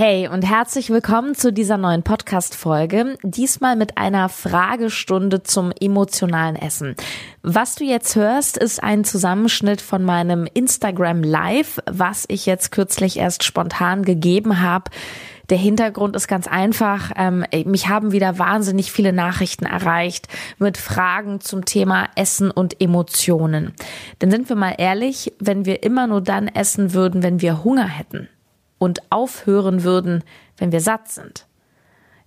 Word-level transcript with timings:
Hey 0.00 0.28
und 0.28 0.42
herzlich 0.48 0.90
willkommen 0.90 1.34
zu 1.34 1.52
dieser 1.52 1.76
neuen 1.76 2.04
Podcast-Folge. 2.04 3.18
Diesmal 3.24 3.74
mit 3.74 3.98
einer 3.98 4.28
Fragestunde 4.28 5.42
zum 5.42 5.72
emotionalen 5.72 6.54
Essen. 6.54 6.94
Was 7.42 7.74
du 7.74 7.82
jetzt 7.82 8.14
hörst, 8.14 8.58
ist 8.58 8.80
ein 8.80 9.02
Zusammenschnitt 9.02 9.80
von 9.80 10.04
meinem 10.04 10.46
Instagram 10.54 11.24
Live, 11.24 11.80
was 11.90 12.26
ich 12.28 12.46
jetzt 12.46 12.70
kürzlich 12.70 13.16
erst 13.16 13.42
spontan 13.42 14.04
gegeben 14.04 14.60
habe. 14.60 14.88
Der 15.50 15.58
Hintergrund 15.58 16.14
ist 16.14 16.28
ganz 16.28 16.46
einfach. 16.46 17.10
Ähm, 17.16 17.44
mich 17.64 17.88
haben 17.88 18.12
wieder 18.12 18.38
wahnsinnig 18.38 18.92
viele 18.92 19.12
Nachrichten 19.12 19.66
erreicht 19.66 20.28
mit 20.60 20.76
Fragen 20.76 21.40
zum 21.40 21.64
Thema 21.64 22.06
Essen 22.14 22.52
und 22.52 22.80
Emotionen. 22.80 23.74
Denn 24.22 24.30
sind 24.30 24.48
wir 24.48 24.54
mal 24.54 24.76
ehrlich, 24.78 25.32
wenn 25.40 25.64
wir 25.64 25.82
immer 25.82 26.06
nur 26.06 26.20
dann 26.20 26.46
essen 26.46 26.94
würden, 26.94 27.24
wenn 27.24 27.40
wir 27.40 27.64
Hunger 27.64 27.88
hätten, 27.88 28.28
und 28.78 29.02
aufhören 29.10 29.82
würden, 29.82 30.24
wenn 30.56 30.72
wir 30.72 30.80
satt 30.80 31.08
sind, 31.08 31.46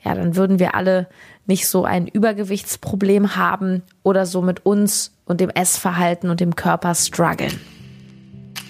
ja, 0.04 0.16
dann 0.16 0.36
würden 0.36 0.60
wir 0.60 0.76
alle 0.76 1.08
nicht 1.46 1.68
so 1.68 1.86
ein 1.86 2.08
Übergewichtsproblem 2.08 3.36
haben 3.36 3.84
oder 4.04 4.26
so 4.26 4.42
mit 4.42 4.66
uns 4.66 5.14
und 5.26 5.42
dem 5.42 5.50
Essverhalten 5.50 6.30
und 6.30 6.40
dem 6.40 6.56
Körper 6.56 6.96
strugglen. 6.96 7.60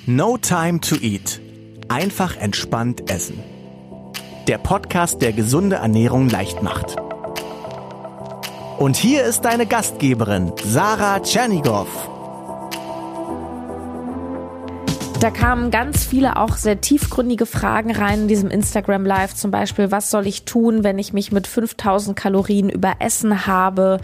No 0.06 0.38
Time 0.38 0.82
to 0.82 0.96
Eat. 0.96 1.40
Einfach 1.88 2.38
entspannt 2.38 3.10
essen. 3.10 3.40
Der 4.48 4.58
Podcast, 4.58 5.22
der 5.22 5.32
gesunde 5.32 5.78
Ernährung 5.78 6.30
leicht 6.30 6.64
macht. 6.64 6.96
Und 8.78 8.96
hier 8.96 9.24
ist 9.24 9.42
deine 9.42 9.68
Gastgeberin, 9.68 10.52
Sarah 10.64 11.20
Tschernigow. 11.20 12.11
Da 15.22 15.30
kamen 15.30 15.70
ganz 15.70 16.04
viele 16.04 16.36
auch 16.38 16.56
sehr 16.56 16.82
tiefgründige 16.82 17.46
Fragen 17.46 17.92
rein 17.92 18.22
in 18.22 18.28
diesem 18.28 18.50
Instagram 18.50 19.06
Live. 19.06 19.36
Zum 19.36 19.52
Beispiel, 19.52 19.92
was 19.92 20.10
soll 20.10 20.26
ich 20.26 20.46
tun, 20.46 20.84
wenn 20.84 20.98
ich 20.98 21.14
mich 21.14 21.32
mit 21.32 21.46
5000 21.46 22.18
Kalorien 22.18 22.72
überessen 22.72 23.46
habe? 23.46 24.00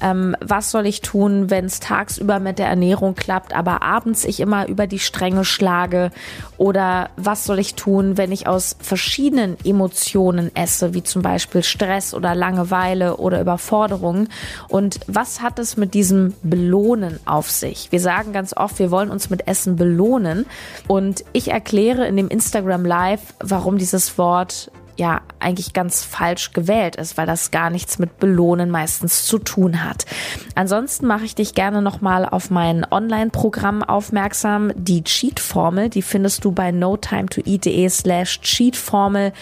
Ähm, 0.00 0.34
was 0.40 0.70
soll 0.70 0.86
ich 0.86 1.02
tun, 1.02 1.50
wenn 1.50 1.66
es 1.66 1.80
tagsüber 1.80 2.40
mit 2.40 2.58
der 2.58 2.68
Ernährung 2.68 3.14
klappt, 3.14 3.54
aber 3.54 3.82
abends 3.82 4.24
ich 4.24 4.40
immer 4.40 4.66
über 4.66 4.86
die 4.86 5.00
Stränge 5.00 5.44
schlage? 5.44 6.10
Oder 6.56 7.10
was 7.16 7.44
soll 7.44 7.58
ich 7.58 7.74
tun, 7.74 8.16
wenn 8.16 8.32
ich 8.32 8.46
aus 8.46 8.76
verschiedenen 8.80 9.58
Emotionen 9.64 10.50
esse, 10.56 10.94
wie 10.94 11.02
zum 11.02 11.20
Beispiel 11.20 11.62
Stress 11.62 12.14
oder 12.14 12.34
Langeweile 12.34 13.18
oder 13.18 13.38
Überforderung? 13.38 14.28
Und 14.68 15.00
was 15.08 15.42
hat 15.42 15.58
es 15.58 15.76
mit 15.76 15.92
diesem 15.92 16.32
Belohnen 16.42 17.20
auf 17.26 17.50
sich? 17.50 17.88
Wir 17.92 18.00
sagen 18.00 18.32
ganz 18.32 18.56
oft, 18.56 18.78
wir 18.78 18.90
wollen 18.90 19.10
uns 19.10 19.28
mit 19.28 19.46
Essen 19.46 19.76
belohnen. 19.76 20.46
Und 20.86 21.24
ich 21.32 21.50
erkläre 21.50 22.06
in 22.06 22.16
dem 22.16 22.28
Instagram 22.28 22.84
Live, 22.84 23.34
warum 23.40 23.78
dieses 23.78 24.18
Wort 24.18 24.70
ja 24.96 25.22
eigentlich 25.40 25.72
ganz 25.72 26.02
falsch 26.02 26.52
gewählt 26.52 26.96
ist, 26.96 27.16
weil 27.16 27.26
das 27.26 27.50
gar 27.50 27.70
nichts 27.70 27.98
mit 27.98 28.18
Belohnen 28.18 28.70
meistens 28.70 29.26
zu 29.26 29.38
tun 29.38 29.84
hat. 29.84 30.06
Ansonsten 30.54 31.06
mache 31.06 31.24
ich 31.24 31.34
dich 31.34 31.54
gerne 31.54 31.82
nochmal 31.82 32.26
auf 32.26 32.50
mein 32.50 32.86
Online-Programm 32.90 33.82
aufmerksam. 33.82 34.72
Die 34.76 35.02
Cheat-Formel, 35.02 35.88
die 35.90 36.02
findest 36.02 36.44
du 36.44 36.52
bei 36.52 36.70
notimetoeat.de 36.70 37.88
slash 37.88 38.40
Cheat-Formel. 38.40 39.32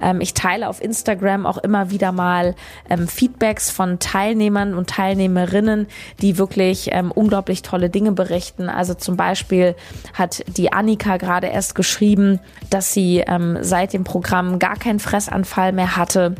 Ähm, 0.00 0.20
ich 0.20 0.34
teile 0.34 0.68
auf 0.68 0.82
Instagram 0.82 1.46
auch 1.46 1.58
immer 1.58 1.90
wieder 1.90 2.12
mal 2.12 2.54
ähm, 2.88 3.08
Feedbacks 3.08 3.70
von 3.70 3.98
Teilnehmern 3.98 4.74
und 4.74 4.90
Teilnehmerinnen, 4.90 5.86
die 6.20 6.38
wirklich 6.38 6.90
ähm, 6.92 7.10
unglaublich 7.10 7.62
tolle 7.62 7.90
Dinge 7.90 8.12
berichten. 8.12 8.68
Also 8.68 8.94
zum 8.94 9.16
Beispiel 9.16 9.74
hat 10.14 10.44
die 10.56 10.72
Annika 10.72 11.16
gerade 11.16 11.48
erst 11.48 11.74
geschrieben, 11.74 12.40
dass 12.70 12.92
sie 12.92 13.24
ähm, 13.26 13.58
seit 13.60 13.92
dem 13.92 14.04
Programm 14.04 14.58
gar 14.58 14.76
kein 14.76 14.99
Fressanfall 15.00 15.72
mehr 15.72 15.96
hatte. 15.96 16.36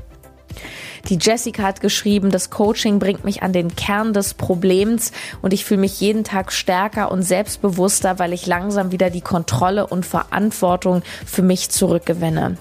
Die 1.08 1.18
Jessica 1.20 1.62
hat 1.62 1.80
geschrieben, 1.80 2.30
das 2.30 2.50
Coaching 2.50 2.98
bringt 2.98 3.24
mich 3.24 3.42
an 3.42 3.52
den 3.52 3.74
Kern 3.74 4.12
des 4.12 4.34
Problems 4.34 5.12
und 5.42 5.52
ich 5.52 5.64
fühle 5.64 5.80
mich 5.80 6.00
jeden 6.00 6.24
Tag 6.24 6.52
stärker 6.52 7.10
und 7.10 7.22
selbstbewusster, 7.22 8.18
weil 8.18 8.32
ich 8.32 8.46
langsam 8.46 8.92
wieder 8.92 9.10
die 9.10 9.20
Kontrolle 9.20 9.86
und 9.86 10.04
Verantwortung 10.04 11.02
für 11.24 11.42
mich 11.42 11.70
zurückgewinne. 11.70 12.56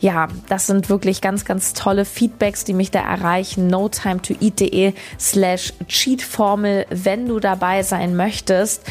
Ja, 0.00 0.28
das 0.48 0.66
sind 0.66 0.88
wirklich 0.88 1.20
ganz, 1.20 1.44
ganz 1.44 1.72
tolle 1.72 2.04
Feedbacks, 2.04 2.64
die 2.64 2.74
mich 2.74 2.90
da 2.90 3.00
erreichen. 3.00 3.68
No 3.68 3.88
time 3.88 4.20
to 4.20 4.34
eat.de 4.40 4.94
slash 5.18 5.72
Cheatformel, 5.86 6.86
wenn 6.90 7.28
du 7.28 7.38
dabei 7.38 7.82
sein 7.82 8.16
möchtest. 8.16 8.82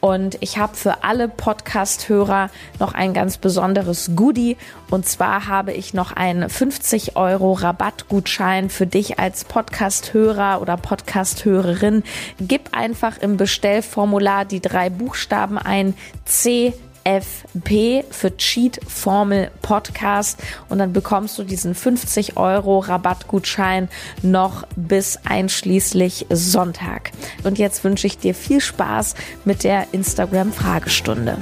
Und 0.00 0.38
ich 0.40 0.58
habe 0.58 0.74
für 0.76 1.04
alle 1.04 1.28
Podcast-Hörer 1.28 2.50
noch 2.78 2.94
ein 2.94 3.12
ganz 3.12 3.36
besonderes 3.36 4.12
Goodie. 4.16 4.56
Und 4.90 5.06
zwar 5.06 5.46
habe 5.46 5.72
ich 5.72 5.94
noch 5.94 6.12
einen 6.12 6.48
50 6.48 7.16
Euro 7.16 7.52
Rabattgutschein 7.52 8.70
für 8.70 8.86
dich 8.86 9.18
als 9.18 9.44
Podcast-Hörer 9.44 10.62
oder 10.62 10.76
Podcast-Hörerin. 10.76 12.02
Gib 12.40 12.76
einfach 12.76 13.18
im 13.18 13.36
Bestellformular 13.36 14.44
die 14.46 14.60
drei 14.60 14.88
Buchstaben 14.88 15.58
ein. 15.58 15.94
C 16.24 16.72
FP 17.04 18.04
für 18.10 18.36
Cheat 18.36 18.80
Formel 18.86 19.50
Podcast 19.62 20.42
und 20.68 20.78
dann 20.78 20.92
bekommst 20.92 21.38
du 21.38 21.44
diesen 21.44 21.74
50 21.74 22.36
Euro 22.36 22.78
Rabattgutschein 22.78 23.88
noch 24.22 24.64
bis 24.76 25.18
einschließlich 25.24 26.26
Sonntag. 26.30 27.12
Und 27.44 27.58
jetzt 27.58 27.84
wünsche 27.84 28.06
ich 28.06 28.18
dir 28.18 28.34
viel 28.34 28.60
Spaß 28.60 29.14
mit 29.44 29.64
der 29.64 29.86
Instagram 29.92 30.52
Fragestunde. 30.52 31.38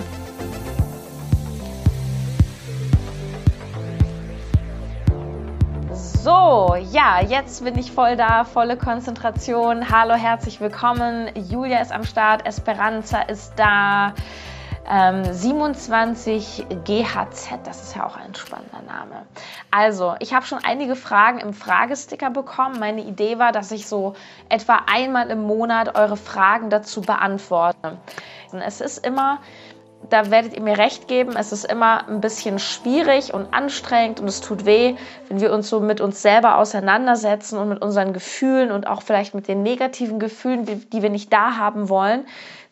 So, 6.29 6.77
ja, 6.93 7.23
jetzt 7.23 7.65
bin 7.65 7.79
ich 7.79 7.91
voll 7.91 8.15
da, 8.17 8.45
volle 8.45 8.77
Konzentration. 8.77 9.91
Hallo, 9.91 10.13
herzlich 10.15 10.61
willkommen. 10.61 11.31
Julia 11.35 11.81
ist 11.81 11.91
am 11.91 12.05
Start, 12.05 12.47
Esperanza 12.47 13.23
ist 13.23 13.55
da. 13.57 14.13
Ähm, 14.91 15.25
27 15.25 16.67
GHZ, 16.85 17.59
das 17.65 17.83
ist 17.83 17.95
ja 17.95 18.07
auch 18.07 18.17
ein 18.17 18.35
spannender 18.35 18.81
Name. 18.87 19.27
Also, 19.71 20.15
ich 20.19 20.33
habe 20.33 20.47
schon 20.47 20.61
einige 20.65 20.97
Fragen 20.97 21.41
im 21.41 21.53
Fragesticker 21.53 22.31
bekommen. 22.31 22.79
Meine 22.81 23.03
Idee 23.03 23.39
war, 23.39 23.53
dass 23.53 23.71
ich 23.71 23.87
so 23.87 24.15
etwa 24.49 24.81
einmal 24.91 25.31
im 25.31 25.43
Monat 25.43 25.99
eure 25.99 26.17
Fragen 26.17 26.71
dazu 26.71 27.03
beantworte. 27.03 27.99
Es 28.65 28.81
ist 28.81 29.05
immer 29.07 29.41
da 30.11 30.31
werdet 30.31 30.55
ihr 30.55 30.63
mir 30.63 30.79
recht 30.79 31.09
geben, 31.09 31.35
es 31.37 31.53
ist 31.53 31.65
immer 31.65 32.09
ein 32.09 32.21
bisschen 32.21 32.59
schwierig 32.59 33.35
und 33.35 33.53
anstrengend 33.53 34.21
und 34.21 34.29
es 34.29 34.41
tut 34.41 34.65
weh, 34.65 34.95
wenn 35.29 35.41
wir 35.41 35.53
uns 35.53 35.69
so 35.69 35.81
mit 35.81 36.01
uns 36.01 36.23
selber 36.23 36.57
auseinandersetzen 36.59 37.59
und 37.59 37.69
mit 37.69 37.83
unseren 37.83 38.13
Gefühlen 38.13 38.71
und 38.71 38.87
auch 38.87 39.03
vielleicht 39.03 39.35
mit 39.35 39.49
den 39.49 39.63
negativen 39.63 40.19
Gefühlen, 40.19 40.65
die 40.65 41.03
wir 41.03 41.11
nicht 41.11 41.33
da 41.33 41.57
haben 41.57 41.89
wollen. 41.89 42.25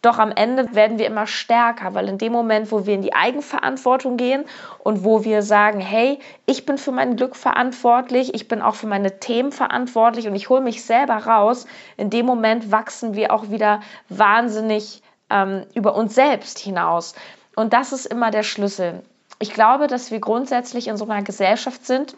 Doch 0.07 0.21
am 0.21 0.31
Ende 0.31 0.73
werden 0.73 1.01
wir 1.01 1.07
immer 1.09 1.27
stärker, 1.27 1.95
weil 1.95 2.09
in 2.09 2.17
dem 2.17 2.33
Moment, 2.33 2.71
wo 2.71 2.87
wir 2.87 2.95
in 2.95 3.03
die 3.03 3.13
Eigenverantwortung 3.13 4.17
gehen 4.17 4.45
und 4.79 5.03
wo 5.03 5.25
wir 5.25 5.43
sagen, 5.43 5.81
hey, 5.81 6.21
ich 6.47 6.65
bin 6.65 6.79
für 6.79 6.93
mein 6.93 7.17
Glück 7.17 7.35
verantwortlich, 7.35 8.33
ich 8.33 8.47
bin 8.47 8.63
auch 8.63 8.77
für 8.77 8.87
meine 8.87 9.19
Themen 9.19 9.51
verantwortlich 9.51 10.29
und 10.29 10.37
ich 10.37 10.49
hole 10.49 10.61
mich 10.61 10.85
selber 10.85 11.17
raus, 11.17 11.67
in 11.97 12.09
dem 12.09 12.25
Moment 12.25 12.71
wachsen 12.71 13.15
wir 13.15 13.35
auch 13.35 13.51
wieder 13.51 13.81
wahnsinnig 14.09 15.03
ähm, 15.29 15.67
über 15.75 15.97
uns 15.97 16.15
selbst 16.15 16.61
hinaus. 16.61 17.17
Und 17.57 17.73
das 17.73 17.93
ist 17.93 18.07
immer 18.07 18.31
der 18.31 18.45
Schlüssel. 18.45 19.03
Ich 19.41 19.53
glaube, 19.53 19.89
dass 19.89 20.13
wir 20.13 20.21
grundsätzlich 20.21 20.87
in 20.87 20.97
so 20.97 21.05
einer 21.09 21.25
Gesellschaft 21.25 21.85
sind, 21.85 22.15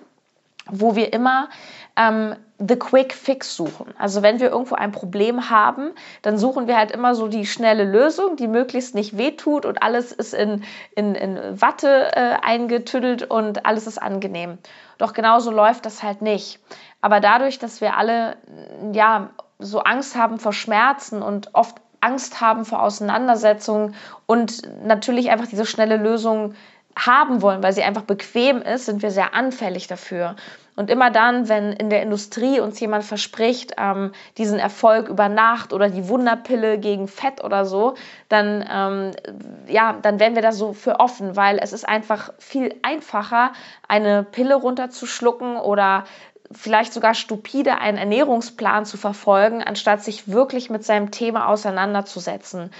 wo 0.70 0.94
wir 0.94 1.14
immer 1.14 1.48
ähm, 1.98 2.36
the 2.58 2.76
quick 2.76 3.12
fix 3.12 3.54
suchen. 3.54 3.94
Also 3.98 4.22
wenn 4.22 4.40
wir 4.40 4.50
irgendwo 4.50 4.74
ein 4.74 4.90
Problem 4.90 5.50
haben, 5.50 5.92
dann 6.22 6.38
suchen 6.38 6.66
wir 6.66 6.76
halt 6.76 6.90
immer 6.90 7.14
so 7.14 7.28
die 7.28 7.46
schnelle 7.46 7.84
Lösung, 7.84 8.36
die 8.36 8.48
möglichst 8.48 8.94
nicht 8.94 9.16
wehtut 9.16 9.64
und 9.64 9.82
alles 9.82 10.12
ist 10.12 10.34
in, 10.34 10.64
in, 10.96 11.14
in 11.14 11.60
Watte 11.60 12.10
äh, 12.16 12.36
eingetüdelt 12.42 13.30
und 13.30 13.64
alles 13.64 13.86
ist 13.86 14.00
angenehm. 14.00 14.58
Doch 14.98 15.12
genauso 15.12 15.50
läuft 15.50 15.86
das 15.86 16.02
halt 16.02 16.22
nicht. 16.22 16.60
Aber 17.00 17.20
dadurch, 17.20 17.60
dass 17.60 17.80
wir 17.80 17.96
alle 17.96 18.36
ja 18.92 19.30
so 19.60 19.80
Angst 19.80 20.16
haben 20.16 20.38
vor 20.38 20.52
Schmerzen 20.52 21.22
und 21.22 21.54
oft 21.54 21.76
Angst 22.00 22.40
haben 22.40 22.64
vor 22.64 22.82
Auseinandersetzungen 22.82 23.94
und 24.26 24.62
natürlich 24.84 25.30
einfach 25.30 25.46
diese 25.48 25.66
schnelle 25.66 25.96
Lösung 25.96 26.54
haben 27.06 27.42
wollen, 27.42 27.62
weil 27.62 27.72
sie 27.72 27.82
einfach 27.82 28.02
bequem 28.02 28.60
ist, 28.62 28.86
sind 28.86 29.02
wir 29.02 29.10
sehr 29.10 29.34
anfällig 29.34 29.86
dafür. 29.86 30.36
Und 30.78 30.90
immer 30.90 31.10
dann, 31.10 31.48
wenn 31.48 31.72
in 31.72 31.90
der 31.90 32.02
Industrie 32.02 32.60
uns 32.60 32.78
jemand 32.78 33.02
verspricht, 33.02 33.74
ähm, 33.78 34.12
diesen 34.36 34.60
Erfolg 34.60 35.08
über 35.08 35.28
Nacht 35.28 35.72
oder 35.72 35.88
die 35.88 36.08
Wunderpille 36.08 36.78
gegen 36.78 37.08
Fett 37.08 37.42
oder 37.42 37.64
so, 37.64 37.94
dann, 38.28 38.64
ähm, 38.72 39.10
ja, 39.66 39.98
dann 40.00 40.20
werden 40.20 40.36
wir 40.36 40.42
da 40.42 40.52
so 40.52 40.72
für 40.74 41.00
offen, 41.00 41.34
weil 41.34 41.58
es 41.58 41.72
ist 41.72 41.88
einfach 41.88 42.32
viel 42.38 42.76
einfacher, 42.82 43.52
eine 43.88 44.22
Pille 44.22 44.54
runterzuschlucken 44.54 45.56
oder 45.56 46.04
vielleicht 46.52 46.92
sogar 46.92 47.14
stupide 47.14 47.78
einen 47.78 47.98
Ernährungsplan 47.98 48.84
zu 48.84 48.96
verfolgen, 48.96 49.62
anstatt 49.62 50.04
sich 50.04 50.28
wirklich 50.28 50.70
mit 50.70 50.84
seinem 50.84 51.10
Thema 51.10 51.48
auseinanderzusetzen. 51.48 52.70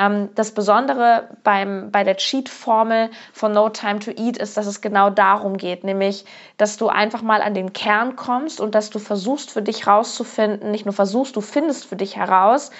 Ähm, 0.00 0.30
das 0.34 0.52
Besondere 0.52 1.28
beim, 1.44 1.90
bei 1.90 2.04
der 2.04 2.16
Cheat-Formel 2.16 3.10
von 3.34 3.52
No 3.52 3.68
Time 3.68 3.98
to 3.98 4.10
Eat 4.10 4.38
ist, 4.38 4.56
dass 4.56 4.66
es 4.66 4.80
genau 4.80 5.10
darum 5.10 5.58
geht, 5.58 5.84
nämlich, 5.84 6.24
dass 6.56 6.78
du 6.78 6.88
einfach 6.88 7.20
mal 7.20 7.42
an 7.42 7.52
den 7.52 7.74
Kern 7.74 8.16
kommst 8.16 8.60
und 8.60 8.74
dass 8.74 8.88
du 8.88 8.98
versuchst 8.98 9.50
für 9.50 9.60
dich 9.60 9.86
herauszufinden, 9.86 10.70
nicht 10.70 10.86
nur 10.86 10.94
versuchst, 10.94 11.36
du 11.36 11.42
findest 11.42 11.84
für 11.84 11.96
dich 11.96 12.16
heraus, 12.16 12.70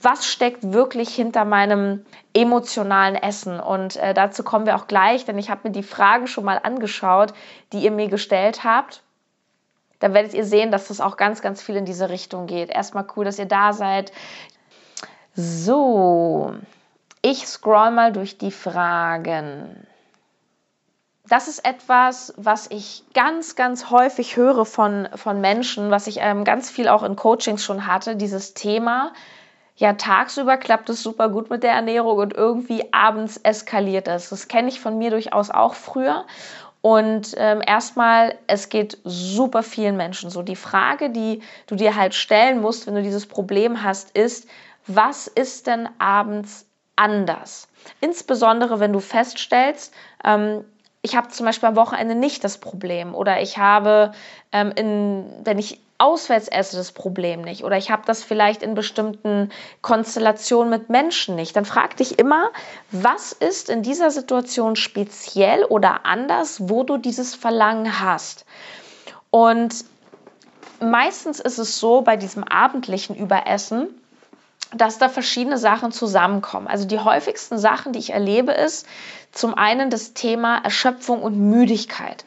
was 0.00 0.26
steckt 0.26 0.72
wirklich 0.72 1.12
hinter 1.12 1.44
meinem 1.44 2.06
emotionalen 2.32 3.16
Essen. 3.16 3.58
Und 3.58 3.96
äh, 3.96 4.14
dazu 4.14 4.44
kommen 4.44 4.64
wir 4.64 4.76
auch 4.76 4.86
gleich, 4.86 5.24
denn 5.24 5.38
ich 5.38 5.50
habe 5.50 5.62
mir 5.64 5.72
die 5.72 5.82
Fragen 5.82 6.28
schon 6.28 6.44
mal 6.44 6.60
angeschaut, 6.62 7.34
die 7.72 7.80
ihr 7.80 7.90
mir 7.90 8.08
gestellt 8.08 8.62
habt. 8.62 9.02
Da 9.98 10.14
werdet 10.14 10.32
ihr 10.34 10.44
sehen, 10.44 10.70
dass 10.70 10.86
das 10.86 11.00
auch 11.00 11.16
ganz, 11.16 11.42
ganz 11.42 11.60
viel 11.60 11.74
in 11.74 11.84
diese 11.84 12.08
Richtung 12.08 12.46
geht. 12.46 12.70
Erstmal 12.70 13.04
cool, 13.16 13.24
dass 13.24 13.40
ihr 13.40 13.46
da 13.46 13.72
seid. 13.72 14.12
So, 15.40 16.52
ich 17.22 17.46
scroll 17.46 17.92
mal 17.92 18.12
durch 18.12 18.38
die 18.38 18.50
Fragen. 18.50 19.86
Das 21.28 21.46
ist 21.46 21.64
etwas, 21.64 22.34
was 22.36 22.68
ich 22.72 23.04
ganz, 23.14 23.54
ganz 23.54 23.88
häufig 23.88 24.36
höre 24.36 24.64
von, 24.64 25.08
von 25.14 25.40
Menschen, 25.40 25.92
was 25.92 26.08
ich 26.08 26.18
ähm, 26.20 26.42
ganz 26.42 26.70
viel 26.70 26.88
auch 26.88 27.04
in 27.04 27.14
Coachings 27.14 27.62
schon 27.62 27.86
hatte, 27.86 28.16
dieses 28.16 28.54
Thema. 28.54 29.12
Ja, 29.76 29.92
tagsüber 29.92 30.56
klappt 30.56 30.88
es 30.88 31.04
super 31.04 31.28
gut 31.28 31.50
mit 31.50 31.62
der 31.62 31.70
Ernährung 31.70 32.18
und 32.18 32.34
irgendwie 32.34 32.92
abends 32.92 33.36
eskaliert 33.36 34.08
es. 34.08 34.30
Das 34.30 34.48
kenne 34.48 34.66
ich 34.66 34.80
von 34.80 34.98
mir 34.98 35.10
durchaus 35.10 35.50
auch 35.50 35.74
früher. 35.74 36.26
Und 36.80 37.34
ähm, 37.36 37.62
erstmal, 37.64 38.34
es 38.48 38.70
geht 38.70 38.98
super 39.04 39.62
vielen 39.62 39.96
Menschen 39.96 40.30
so. 40.30 40.42
Die 40.42 40.56
Frage, 40.56 41.10
die 41.10 41.42
du 41.68 41.76
dir 41.76 41.94
halt 41.94 42.14
stellen 42.14 42.60
musst, 42.60 42.88
wenn 42.88 42.96
du 42.96 43.02
dieses 43.02 43.26
Problem 43.26 43.84
hast, 43.84 44.10
ist, 44.16 44.48
was 44.88 45.26
ist 45.26 45.66
denn 45.66 45.88
abends 45.98 46.66
anders? 46.96 47.68
Insbesondere, 48.00 48.80
wenn 48.80 48.92
du 48.92 49.00
feststellst, 49.00 49.94
ähm, 50.24 50.64
ich 51.02 51.14
habe 51.14 51.28
zum 51.28 51.46
Beispiel 51.46 51.68
am 51.68 51.76
Wochenende 51.76 52.14
nicht 52.14 52.42
das 52.42 52.58
Problem 52.58 53.14
oder 53.14 53.40
ich 53.40 53.58
habe, 53.58 54.12
ähm, 54.50 54.72
in, 54.74 55.24
wenn 55.44 55.58
ich 55.58 55.80
auswärts 55.98 56.48
esse, 56.48 56.76
das 56.76 56.92
Problem 56.92 57.42
nicht 57.42 57.64
oder 57.64 57.76
ich 57.76 57.90
habe 57.90 58.02
das 58.06 58.22
vielleicht 58.22 58.62
in 58.62 58.74
bestimmten 58.74 59.50
Konstellationen 59.82 60.70
mit 60.70 60.88
Menschen 60.88 61.34
nicht, 61.34 61.56
dann 61.56 61.64
frag 61.64 61.96
dich 61.96 62.18
immer, 62.18 62.50
was 62.90 63.32
ist 63.32 63.68
in 63.68 63.82
dieser 63.82 64.10
Situation 64.10 64.76
speziell 64.76 65.64
oder 65.64 66.06
anders, 66.06 66.68
wo 66.68 66.84
du 66.84 66.98
dieses 66.98 67.34
Verlangen 67.34 68.00
hast. 68.00 68.44
Und 69.30 69.84
meistens 70.80 71.40
ist 71.40 71.58
es 71.58 71.78
so 71.80 72.02
bei 72.02 72.16
diesem 72.16 72.44
abendlichen 72.44 73.16
Überessen, 73.16 73.88
dass 74.74 74.98
da 74.98 75.08
verschiedene 75.08 75.58
Sachen 75.58 75.92
zusammenkommen. 75.92 76.66
Also 76.66 76.86
die 76.86 76.98
häufigsten 76.98 77.58
Sachen, 77.58 77.92
die 77.92 77.98
ich 77.98 78.10
erlebe, 78.10 78.52
ist 78.52 78.86
zum 79.32 79.54
einen 79.54 79.90
das 79.90 80.14
Thema 80.14 80.58
Erschöpfung 80.58 81.22
und 81.22 81.38
Müdigkeit. 81.38 82.24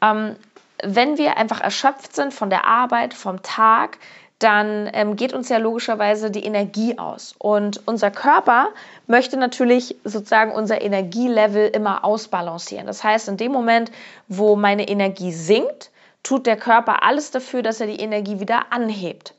Ähm, 0.00 0.36
wenn 0.82 1.18
wir 1.18 1.36
einfach 1.36 1.60
erschöpft 1.60 2.14
sind 2.14 2.32
von 2.32 2.50
der 2.50 2.64
Arbeit, 2.64 3.14
vom 3.14 3.42
Tag, 3.42 3.98
dann 4.38 4.88
ähm, 4.94 5.16
geht 5.16 5.34
uns 5.34 5.50
ja 5.50 5.58
logischerweise 5.58 6.30
die 6.30 6.44
Energie 6.44 6.98
aus. 6.98 7.34
Und 7.38 7.86
unser 7.86 8.10
Körper 8.10 8.70
möchte 9.06 9.36
natürlich 9.36 9.96
sozusagen 10.04 10.52
unser 10.52 10.80
Energielevel 10.80 11.68
immer 11.68 12.04
ausbalancieren. 12.04 12.86
Das 12.86 13.04
heißt, 13.04 13.28
in 13.28 13.36
dem 13.36 13.52
Moment, 13.52 13.92
wo 14.28 14.56
meine 14.56 14.88
Energie 14.88 15.32
sinkt, 15.32 15.90
tut 16.22 16.46
der 16.46 16.56
Körper 16.56 17.02
alles 17.02 17.30
dafür, 17.30 17.62
dass 17.62 17.80
er 17.80 17.86
die 17.86 18.00
Energie 18.00 18.40
wieder 18.40 18.72
anhebt. 18.72 19.34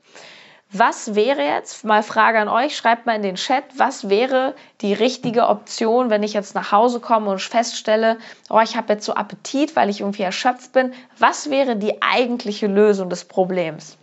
Was 0.74 1.16
wäre 1.16 1.42
jetzt, 1.44 1.84
mal 1.84 2.02
Frage 2.02 2.40
an 2.40 2.48
euch, 2.48 2.78
schreibt 2.78 3.06
mal 3.06 3.18
in 3.18 3.24
den 3.24 3.36
Chat, 3.36 3.66
was 3.76 4.08
wäre 4.08 4.56
die 4.80 4.94
richtige 4.94 5.48
Option, 5.48 6.10
wenn 6.10 6.24
ich 6.24 6.32
jetzt 6.32 6.56
nach 6.56 6.72
Hause 6.72 7.02
komme 7.02 7.30
und 7.30 7.42
feststelle, 7.42 8.18
oh, 8.50 8.62
ich 8.64 8.78
habe 8.78 8.94
jetzt 8.94 9.06
so 9.06 9.14
Appetit, 9.14 9.76
weil 9.76 9.90
ich 9.90 10.00
irgendwie 10.00 10.24
erschöpft 10.24 10.72
bin. 10.72 10.94
Was 11.18 11.50
wäre 11.50 11.76
die 11.76 12.02
eigentliche 12.02 12.68
Lösung 12.68 13.10
des 13.10 13.26
Problems? 13.26 13.98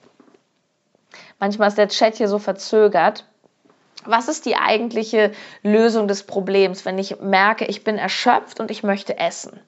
Manchmal 1.41 1.69
ist 1.69 1.79
der 1.79 1.89
Chat 1.89 2.17
hier 2.17 2.29
so 2.29 2.39
verzögert. 2.39 3.25
Was 4.05 4.29
ist 4.29 4.45
die 4.45 4.57
eigentliche 4.57 5.33
Lösung 5.63 6.07
des 6.07 6.25
Problems, 6.25 6.85
wenn 6.85 6.99
ich 6.99 7.19
merke, 7.21 7.65
ich 7.65 7.83
bin 7.83 7.97
erschöpft 7.97 8.61
und 8.61 8.71
ich 8.71 8.83
möchte 8.83 9.19
essen? 9.19 9.59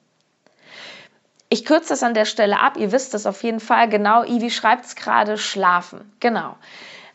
Ich 1.53 1.65
kürze 1.65 1.89
das 1.89 2.01
an 2.01 2.13
der 2.13 2.23
Stelle 2.23 2.61
ab. 2.61 2.77
Ihr 2.77 2.93
wisst 2.93 3.13
es 3.13 3.25
auf 3.25 3.43
jeden 3.43 3.59
Fall. 3.59 3.89
Genau, 3.89 4.23
Ivi 4.23 4.49
schreibt 4.49 4.85
es 4.85 4.95
gerade, 4.95 5.37
schlafen. 5.37 6.09
Genau. 6.21 6.55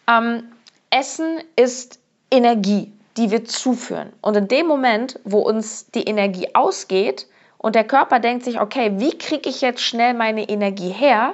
Ähm, 0.07 0.53
Essen 0.91 1.41
ist 1.57 1.99
Energie, 2.31 2.93
die 3.17 3.31
wir 3.31 3.47
zuführen. 3.47 4.13
Und 4.21 4.37
in 4.37 4.47
dem 4.47 4.67
Moment, 4.67 5.19
wo 5.25 5.39
uns 5.39 5.91
die 5.91 6.03
Energie 6.03 6.55
ausgeht 6.55 7.27
und 7.57 7.75
der 7.75 7.85
Körper 7.85 8.21
denkt 8.21 8.45
sich, 8.45 8.61
okay, 8.61 8.93
wie 8.97 9.17
kriege 9.17 9.49
ich 9.49 9.63
jetzt 9.63 9.81
schnell 9.81 10.13
meine 10.13 10.47
Energie 10.47 10.91
her, 10.91 11.33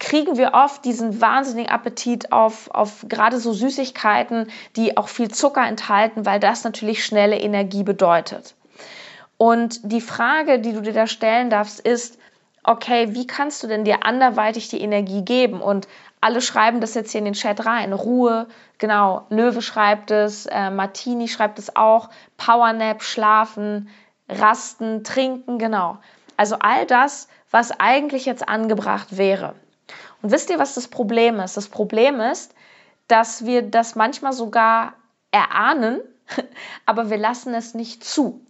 kriegen 0.00 0.36
wir 0.36 0.52
oft 0.52 0.84
diesen 0.84 1.20
wahnsinnigen 1.20 1.70
Appetit 1.70 2.32
auf, 2.32 2.68
auf 2.72 3.06
gerade 3.08 3.38
so 3.38 3.52
Süßigkeiten, 3.52 4.50
die 4.74 4.96
auch 4.96 5.06
viel 5.06 5.30
Zucker 5.30 5.64
enthalten, 5.64 6.26
weil 6.26 6.40
das 6.40 6.64
natürlich 6.64 7.04
schnelle 7.04 7.38
Energie 7.38 7.84
bedeutet. 7.84 8.56
Und 9.36 9.78
die 9.84 10.00
Frage, 10.00 10.58
die 10.58 10.72
du 10.72 10.82
dir 10.82 10.92
da 10.92 11.06
stellen 11.06 11.50
darfst, 11.50 11.78
ist, 11.78 12.18
okay, 12.64 13.14
wie 13.14 13.26
kannst 13.26 13.62
du 13.62 13.66
denn 13.66 13.84
dir 13.84 14.04
anderweitig 14.04 14.68
die 14.68 14.80
Energie 14.80 15.24
geben? 15.24 15.60
Und 15.60 15.88
alle 16.20 16.40
schreiben 16.40 16.80
das 16.80 16.94
jetzt 16.94 17.10
hier 17.10 17.18
in 17.18 17.24
den 17.24 17.34
Chat 17.34 17.66
rein. 17.66 17.92
Ruhe, 17.92 18.46
genau. 18.78 19.26
Löwe 19.28 19.62
schreibt 19.62 20.10
es, 20.10 20.46
äh, 20.46 20.70
Martini 20.70 21.28
schreibt 21.28 21.58
es 21.58 21.74
auch. 21.74 22.10
Powernap, 22.36 23.02
schlafen, 23.02 23.88
rasten, 24.28 25.02
trinken, 25.04 25.58
genau. 25.58 25.98
Also 26.36 26.56
all 26.60 26.86
das, 26.86 27.28
was 27.50 27.72
eigentlich 27.80 28.24
jetzt 28.26 28.48
angebracht 28.48 29.16
wäre. 29.16 29.54
Und 30.22 30.30
wisst 30.30 30.50
ihr, 30.50 30.58
was 30.58 30.74
das 30.74 30.88
Problem 30.88 31.40
ist? 31.40 31.56
Das 31.56 31.68
Problem 31.68 32.20
ist, 32.20 32.54
dass 33.08 33.44
wir 33.44 33.62
das 33.62 33.96
manchmal 33.96 34.32
sogar 34.32 34.94
erahnen, 35.32 36.00
aber 36.86 37.10
wir 37.10 37.18
lassen 37.18 37.52
es 37.54 37.74
nicht 37.74 38.04
zu. 38.04 38.40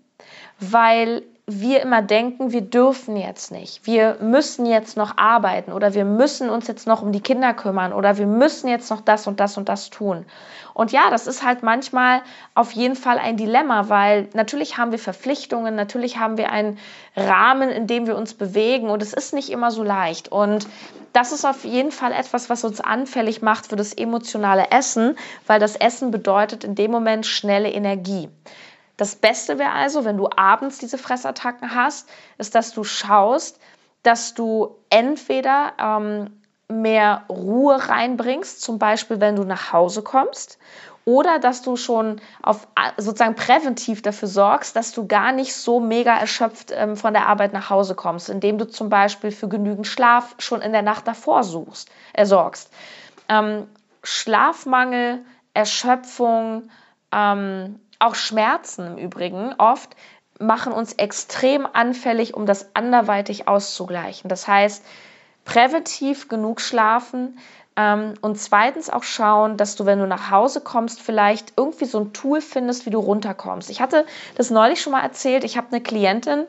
Weil 0.60 1.22
wir 1.48 1.82
immer 1.82 2.02
denken, 2.02 2.52
wir 2.52 2.60
dürfen 2.60 3.16
jetzt 3.16 3.50
nicht, 3.50 3.84
wir 3.84 4.16
müssen 4.20 4.64
jetzt 4.64 4.96
noch 4.96 5.16
arbeiten 5.18 5.72
oder 5.72 5.92
wir 5.92 6.04
müssen 6.04 6.48
uns 6.48 6.68
jetzt 6.68 6.86
noch 6.86 7.02
um 7.02 7.10
die 7.10 7.20
Kinder 7.20 7.52
kümmern 7.52 7.92
oder 7.92 8.16
wir 8.16 8.26
müssen 8.26 8.68
jetzt 8.68 8.90
noch 8.90 9.00
das 9.00 9.26
und 9.26 9.40
das 9.40 9.56
und 9.56 9.68
das 9.68 9.90
tun. 9.90 10.24
Und 10.72 10.92
ja, 10.92 11.10
das 11.10 11.26
ist 11.26 11.42
halt 11.42 11.64
manchmal 11.64 12.22
auf 12.54 12.70
jeden 12.72 12.94
Fall 12.94 13.18
ein 13.18 13.36
Dilemma, 13.36 13.88
weil 13.88 14.28
natürlich 14.34 14.78
haben 14.78 14.92
wir 14.92 15.00
Verpflichtungen, 15.00 15.74
natürlich 15.74 16.18
haben 16.18 16.38
wir 16.38 16.50
einen 16.50 16.78
Rahmen, 17.16 17.70
in 17.70 17.88
dem 17.88 18.06
wir 18.06 18.16
uns 18.16 18.34
bewegen 18.34 18.88
und 18.88 19.02
es 19.02 19.12
ist 19.12 19.34
nicht 19.34 19.50
immer 19.50 19.72
so 19.72 19.82
leicht. 19.82 20.30
Und 20.30 20.68
das 21.12 21.32
ist 21.32 21.44
auf 21.44 21.64
jeden 21.64 21.90
Fall 21.90 22.12
etwas, 22.12 22.50
was 22.50 22.62
uns 22.62 22.80
anfällig 22.80 23.42
macht 23.42 23.66
für 23.66 23.76
das 23.76 23.92
emotionale 23.92 24.70
Essen, 24.70 25.16
weil 25.48 25.58
das 25.58 25.74
Essen 25.74 26.12
bedeutet 26.12 26.62
in 26.62 26.76
dem 26.76 26.92
Moment 26.92 27.26
schnelle 27.26 27.70
Energie. 27.70 28.28
Das 28.96 29.16
Beste 29.16 29.58
wäre 29.58 29.72
also, 29.72 30.04
wenn 30.04 30.16
du 30.16 30.28
abends 30.36 30.78
diese 30.78 30.98
Fressattacken 30.98 31.74
hast, 31.74 32.08
ist, 32.38 32.54
dass 32.54 32.72
du 32.72 32.84
schaust, 32.84 33.58
dass 34.02 34.34
du 34.34 34.76
entweder 34.90 35.72
ähm, 35.78 36.42
mehr 36.68 37.24
Ruhe 37.28 37.88
reinbringst, 37.88 38.60
zum 38.60 38.78
Beispiel 38.78 39.20
wenn 39.20 39.36
du 39.36 39.44
nach 39.44 39.72
Hause 39.72 40.02
kommst, 40.02 40.58
oder 41.04 41.40
dass 41.40 41.62
du 41.62 41.76
schon 41.76 42.20
auf 42.42 42.68
sozusagen 42.96 43.34
präventiv 43.34 44.02
dafür 44.02 44.28
sorgst, 44.28 44.76
dass 44.76 44.92
du 44.92 45.06
gar 45.08 45.32
nicht 45.32 45.54
so 45.54 45.80
mega 45.80 46.16
erschöpft 46.16 46.70
ähm, 46.72 46.96
von 46.96 47.12
der 47.12 47.26
Arbeit 47.26 47.52
nach 47.52 47.70
Hause 47.70 47.94
kommst, 47.96 48.30
indem 48.30 48.58
du 48.58 48.68
zum 48.68 48.88
Beispiel 48.88 49.32
für 49.32 49.48
genügend 49.48 49.86
Schlaf 49.86 50.36
schon 50.38 50.62
in 50.62 50.72
der 50.72 50.82
Nacht 50.82 51.08
davor 51.08 51.42
suchst, 51.42 51.90
äh, 52.12 52.24
sorgst. 52.24 52.70
Ähm, 53.28 53.66
Schlafmangel, 54.04 55.24
Erschöpfung, 55.54 56.70
ähm, 57.10 57.80
auch 58.02 58.14
Schmerzen 58.14 58.86
im 58.86 58.98
Übrigen 58.98 59.54
oft 59.58 59.96
machen 60.38 60.72
uns 60.72 60.94
extrem 60.94 61.66
anfällig, 61.72 62.34
um 62.34 62.46
das 62.46 62.74
anderweitig 62.74 63.46
auszugleichen. 63.48 64.28
Das 64.28 64.48
heißt, 64.48 64.84
präventiv 65.44 66.28
genug 66.28 66.60
schlafen 66.60 67.38
ähm, 67.76 68.14
und 68.20 68.38
zweitens 68.38 68.90
auch 68.90 69.04
schauen, 69.04 69.56
dass 69.56 69.76
du, 69.76 69.86
wenn 69.86 70.00
du 70.00 70.06
nach 70.06 70.30
Hause 70.30 70.60
kommst, 70.60 71.00
vielleicht 71.00 71.52
irgendwie 71.56 71.84
so 71.84 72.00
ein 72.00 72.12
Tool 72.12 72.40
findest, 72.40 72.86
wie 72.86 72.90
du 72.90 72.98
runterkommst. 72.98 73.70
Ich 73.70 73.80
hatte 73.80 74.04
das 74.36 74.50
neulich 74.50 74.80
schon 74.80 74.92
mal 74.92 75.02
erzählt. 75.02 75.44
Ich 75.44 75.56
habe 75.56 75.68
eine 75.70 75.80
Klientin, 75.80 76.46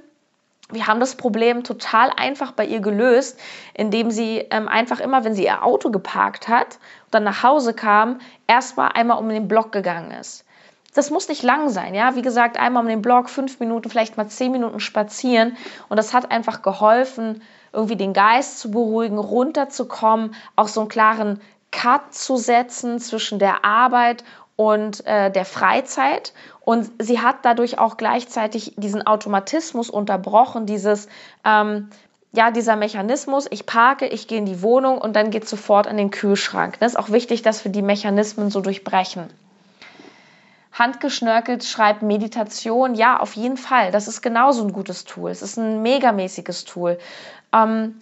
wir 0.71 0.87
haben 0.87 0.99
das 0.99 1.15
Problem 1.15 1.63
total 1.63 2.09
einfach 2.15 2.53
bei 2.53 2.65
ihr 2.65 2.79
gelöst, 2.79 3.39
indem 3.75 4.09
sie 4.09 4.39
ähm, 4.49 4.67
einfach 4.67 4.99
immer, 4.99 5.23
wenn 5.23 5.35
sie 5.35 5.43
ihr 5.43 5.63
Auto 5.63 5.91
geparkt 5.91 6.47
hat 6.47 6.79
und 7.05 7.13
dann 7.13 7.23
nach 7.23 7.43
Hause 7.43 7.75
kam, 7.75 8.19
erstmal 8.47 8.91
einmal 8.93 9.19
um 9.19 9.29
den 9.29 9.47
Block 9.47 9.71
gegangen 9.71 10.11
ist 10.11 10.45
das 10.93 11.09
muss 11.09 11.27
nicht 11.27 11.43
lang 11.43 11.69
sein, 11.69 11.93
ja. 11.95 12.15
Wie 12.15 12.21
gesagt, 12.21 12.57
einmal 12.57 12.83
um 12.83 12.89
den 12.89 13.01
Blog, 13.01 13.29
fünf 13.29 13.59
Minuten, 13.59 13.89
vielleicht 13.89 14.17
mal 14.17 14.27
zehn 14.27 14.51
Minuten 14.51 14.79
spazieren. 14.79 15.57
Und 15.89 15.97
das 15.97 16.13
hat 16.13 16.31
einfach 16.31 16.61
geholfen, 16.61 17.41
irgendwie 17.71 17.95
den 17.95 18.13
Geist 18.13 18.59
zu 18.59 18.71
beruhigen, 18.71 19.17
runterzukommen, 19.17 20.35
auch 20.55 20.67
so 20.67 20.81
einen 20.81 20.89
klaren 20.89 21.41
Cut 21.71 22.13
zu 22.13 22.37
setzen 22.37 22.99
zwischen 22.99 23.39
der 23.39 23.65
Arbeit 23.65 24.23
und 24.55 25.05
äh, 25.07 25.31
der 25.31 25.45
Freizeit. 25.45 26.33
Und 26.61 26.91
sie 26.99 27.19
hat 27.19 27.37
dadurch 27.41 27.79
auch 27.79 27.97
gleichzeitig 27.97 28.73
diesen 28.77 29.05
Automatismus 29.05 29.89
unterbrochen, 29.89 30.65
dieses, 30.65 31.07
ähm, 31.43 31.89
ja, 32.31 32.51
dieser 32.51 32.75
Mechanismus, 32.75 33.47
ich 33.49 33.65
parke, 33.65 34.07
ich 34.07 34.27
gehe 34.27 34.37
in 34.37 34.45
die 34.45 34.61
Wohnung 34.61 34.99
und 34.99 35.15
dann 35.15 35.31
geht 35.31 35.47
sofort 35.47 35.87
in 35.87 35.97
den 35.97 36.11
Kühlschrank. 36.11 36.79
Das 36.79 36.93
ist 36.93 36.97
auch 36.97 37.09
wichtig, 37.09 37.41
dass 37.41 37.65
wir 37.65 37.71
die 37.71 37.81
Mechanismen 37.81 38.49
so 38.49 38.61
durchbrechen. 38.61 39.29
Handgeschnörkelt 40.73 41.63
schreibt 41.63 42.01
Meditation. 42.01 42.95
Ja, 42.95 43.17
auf 43.17 43.33
jeden 43.33 43.57
Fall. 43.57 43.91
Das 43.91 44.07
ist 44.07 44.21
genauso 44.21 44.63
ein 44.63 44.73
gutes 44.73 45.05
Tool. 45.05 45.29
Es 45.29 45.41
ist 45.41 45.57
ein 45.57 45.81
megamäßiges 45.83 46.65
Tool. 46.65 46.97
Ähm, 47.53 48.01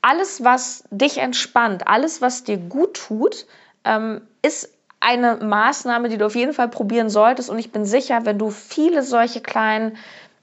alles, 0.00 0.42
was 0.42 0.84
dich 0.90 1.18
entspannt, 1.18 1.86
alles, 1.86 2.20
was 2.20 2.42
dir 2.42 2.56
gut 2.56 2.94
tut, 2.94 3.46
ähm, 3.84 4.20
ist 4.42 4.68
eine 4.98 5.36
Maßnahme, 5.36 6.08
die 6.08 6.18
du 6.18 6.26
auf 6.26 6.34
jeden 6.34 6.52
Fall 6.52 6.68
probieren 6.68 7.08
solltest. 7.08 7.50
Und 7.50 7.58
ich 7.58 7.70
bin 7.70 7.84
sicher, 7.84 8.24
wenn 8.24 8.38
du 8.38 8.50
viele 8.50 9.04
solche 9.04 9.40
kleinen 9.40 9.96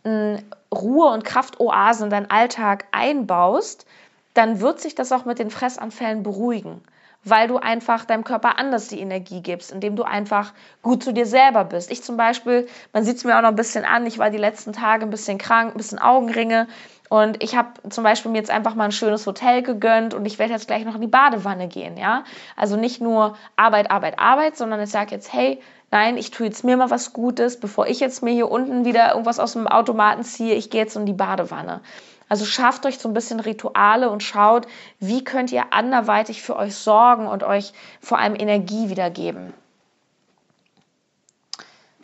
äh, 0.03 0.37
Ruhe- 0.73 1.11
und 1.11 1.25
Kraftoasen 1.25 2.05
in 2.05 2.09
deinen 2.09 2.31
Alltag 2.31 2.85
einbaust, 2.91 3.85
dann 4.33 4.61
wird 4.61 4.79
sich 4.79 4.95
das 4.95 5.11
auch 5.11 5.25
mit 5.25 5.39
den 5.39 5.49
Fressanfällen 5.49 6.23
beruhigen 6.23 6.81
weil 7.23 7.47
du 7.47 7.57
einfach 7.57 8.05
deinem 8.05 8.23
Körper 8.23 8.57
anders 8.57 8.87
die 8.87 8.99
Energie 8.99 9.41
gibst, 9.41 9.71
indem 9.71 9.95
du 9.95 10.03
einfach 10.03 10.53
gut 10.81 11.03
zu 11.03 11.13
dir 11.13 11.25
selber 11.25 11.65
bist. 11.65 11.91
Ich 11.91 12.03
zum 12.03 12.17
Beispiel, 12.17 12.67
man 12.93 13.03
sieht 13.03 13.17
es 13.17 13.23
mir 13.23 13.37
auch 13.37 13.41
noch 13.41 13.49
ein 13.49 13.55
bisschen 13.55 13.85
an, 13.85 14.05
ich 14.05 14.19
war 14.19 14.29
die 14.29 14.37
letzten 14.37 14.73
Tage 14.73 15.03
ein 15.03 15.09
bisschen 15.09 15.37
krank, 15.37 15.73
ein 15.73 15.77
bisschen 15.77 15.99
Augenringe 15.99 16.67
und 17.09 17.43
ich 17.43 17.55
habe 17.55 17.69
zum 17.89 18.03
Beispiel 18.03 18.31
mir 18.31 18.37
jetzt 18.37 18.51
einfach 18.51 18.75
mal 18.75 18.85
ein 18.85 18.91
schönes 18.91 19.25
Hotel 19.25 19.63
gegönnt 19.63 20.13
und 20.13 20.25
ich 20.25 20.39
werde 20.39 20.53
jetzt 20.53 20.67
gleich 20.67 20.85
noch 20.85 20.95
in 20.95 21.01
die 21.01 21.07
Badewanne 21.07 21.67
gehen, 21.67 21.97
ja. 21.97 22.23
Also 22.55 22.77
nicht 22.77 23.01
nur 23.01 23.35
Arbeit, 23.55 23.91
Arbeit, 23.91 24.19
Arbeit, 24.19 24.55
sondern 24.55 24.79
ich 24.79 24.91
sage 24.91 25.15
jetzt, 25.15 25.33
hey, 25.33 25.59
nein, 25.91 26.17
ich 26.17 26.29
tue 26.29 26.45
jetzt 26.45 26.63
mir 26.63 26.77
mal 26.77 26.91
was 26.91 27.11
Gutes, 27.11 27.59
bevor 27.59 27.87
ich 27.87 27.99
jetzt 27.99 28.21
mir 28.21 28.31
hier 28.31 28.49
unten 28.49 28.85
wieder 28.85 29.09
irgendwas 29.09 29.39
aus 29.39 29.53
dem 29.53 29.67
Automaten 29.67 30.23
ziehe, 30.23 30.53
ich 30.53 30.69
gehe 30.69 30.81
jetzt 30.81 30.95
in 30.95 31.07
die 31.07 31.13
Badewanne. 31.13 31.81
Also 32.29 32.45
schafft 32.45 32.85
euch 32.85 32.99
so 32.99 33.09
ein 33.09 33.13
bisschen 33.13 33.39
Rituale 33.39 34.09
und 34.09 34.23
schaut, 34.23 34.67
wie 34.99 35.23
könnt 35.23 35.51
ihr 35.51 35.73
anderweitig 35.73 36.41
für 36.43 36.55
euch 36.55 36.75
sorgen 36.75 37.27
und 37.27 37.43
euch 37.43 37.73
vor 37.99 38.19
allem 38.19 38.35
Energie 38.35 38.89
wiedergeben. 38.89 39.53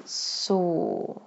So. 0.03 1.21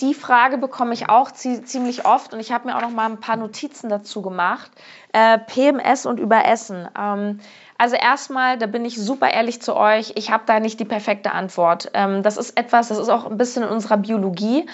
Die 0.00 0.14
Frage 0.14 0.58
bekomme 0.58 0.94
ich 0.94 1.08
auch 1.08 1.30
ziemlich 1.30 2.04
oft 2.04 2.34
und 2.34 2.40
ich 2.40 2.50
habe 2.50 2.66
mir 2.66 2.76
auch 2.76 2.82
noch 2.82 2.90
mal 2.90 3.08
ein 3.08 3.20
paar 3.20 3.36
Notizen 3.36 3.88
dazu 3.88 4.20
gemacht. 4.20 4.70
Äh, 5.12 5.38
PMS 5.38 6.06
und 6.06 6.18
Überessen. 6.18 6.88
Ähm, 6.98 7.38
also 7.78 7.94
erstmal, 7.96 8.58
da 8.58 8.66
bin 8.66 8.84
ich 8.84 8.96
super 9.00 9.30
ehrlich 9.30 9.62
zu 9.62 9.76
euch, 9.76 10.12
ich 10.16 10.30
habe 10.30 10.42
da 10.46 10.60
nicht 10.60 10.80
die 10.80 10.84
perfekte 10.84 11.32
Antwort. 11.32 11.90
Ähm, 11.94 12.22
das 12.22 12.36
ist 12.36 12.58
etwas, 12.58 12.88
das 12.88 12.98
ist 12.98 13.10
auch 13.10 13.26
ein 13.26 13.36
bisschen 13.36 13.62
in 13.62 13.68
unserer 13.68 13.96
Biologie 13.96 14.66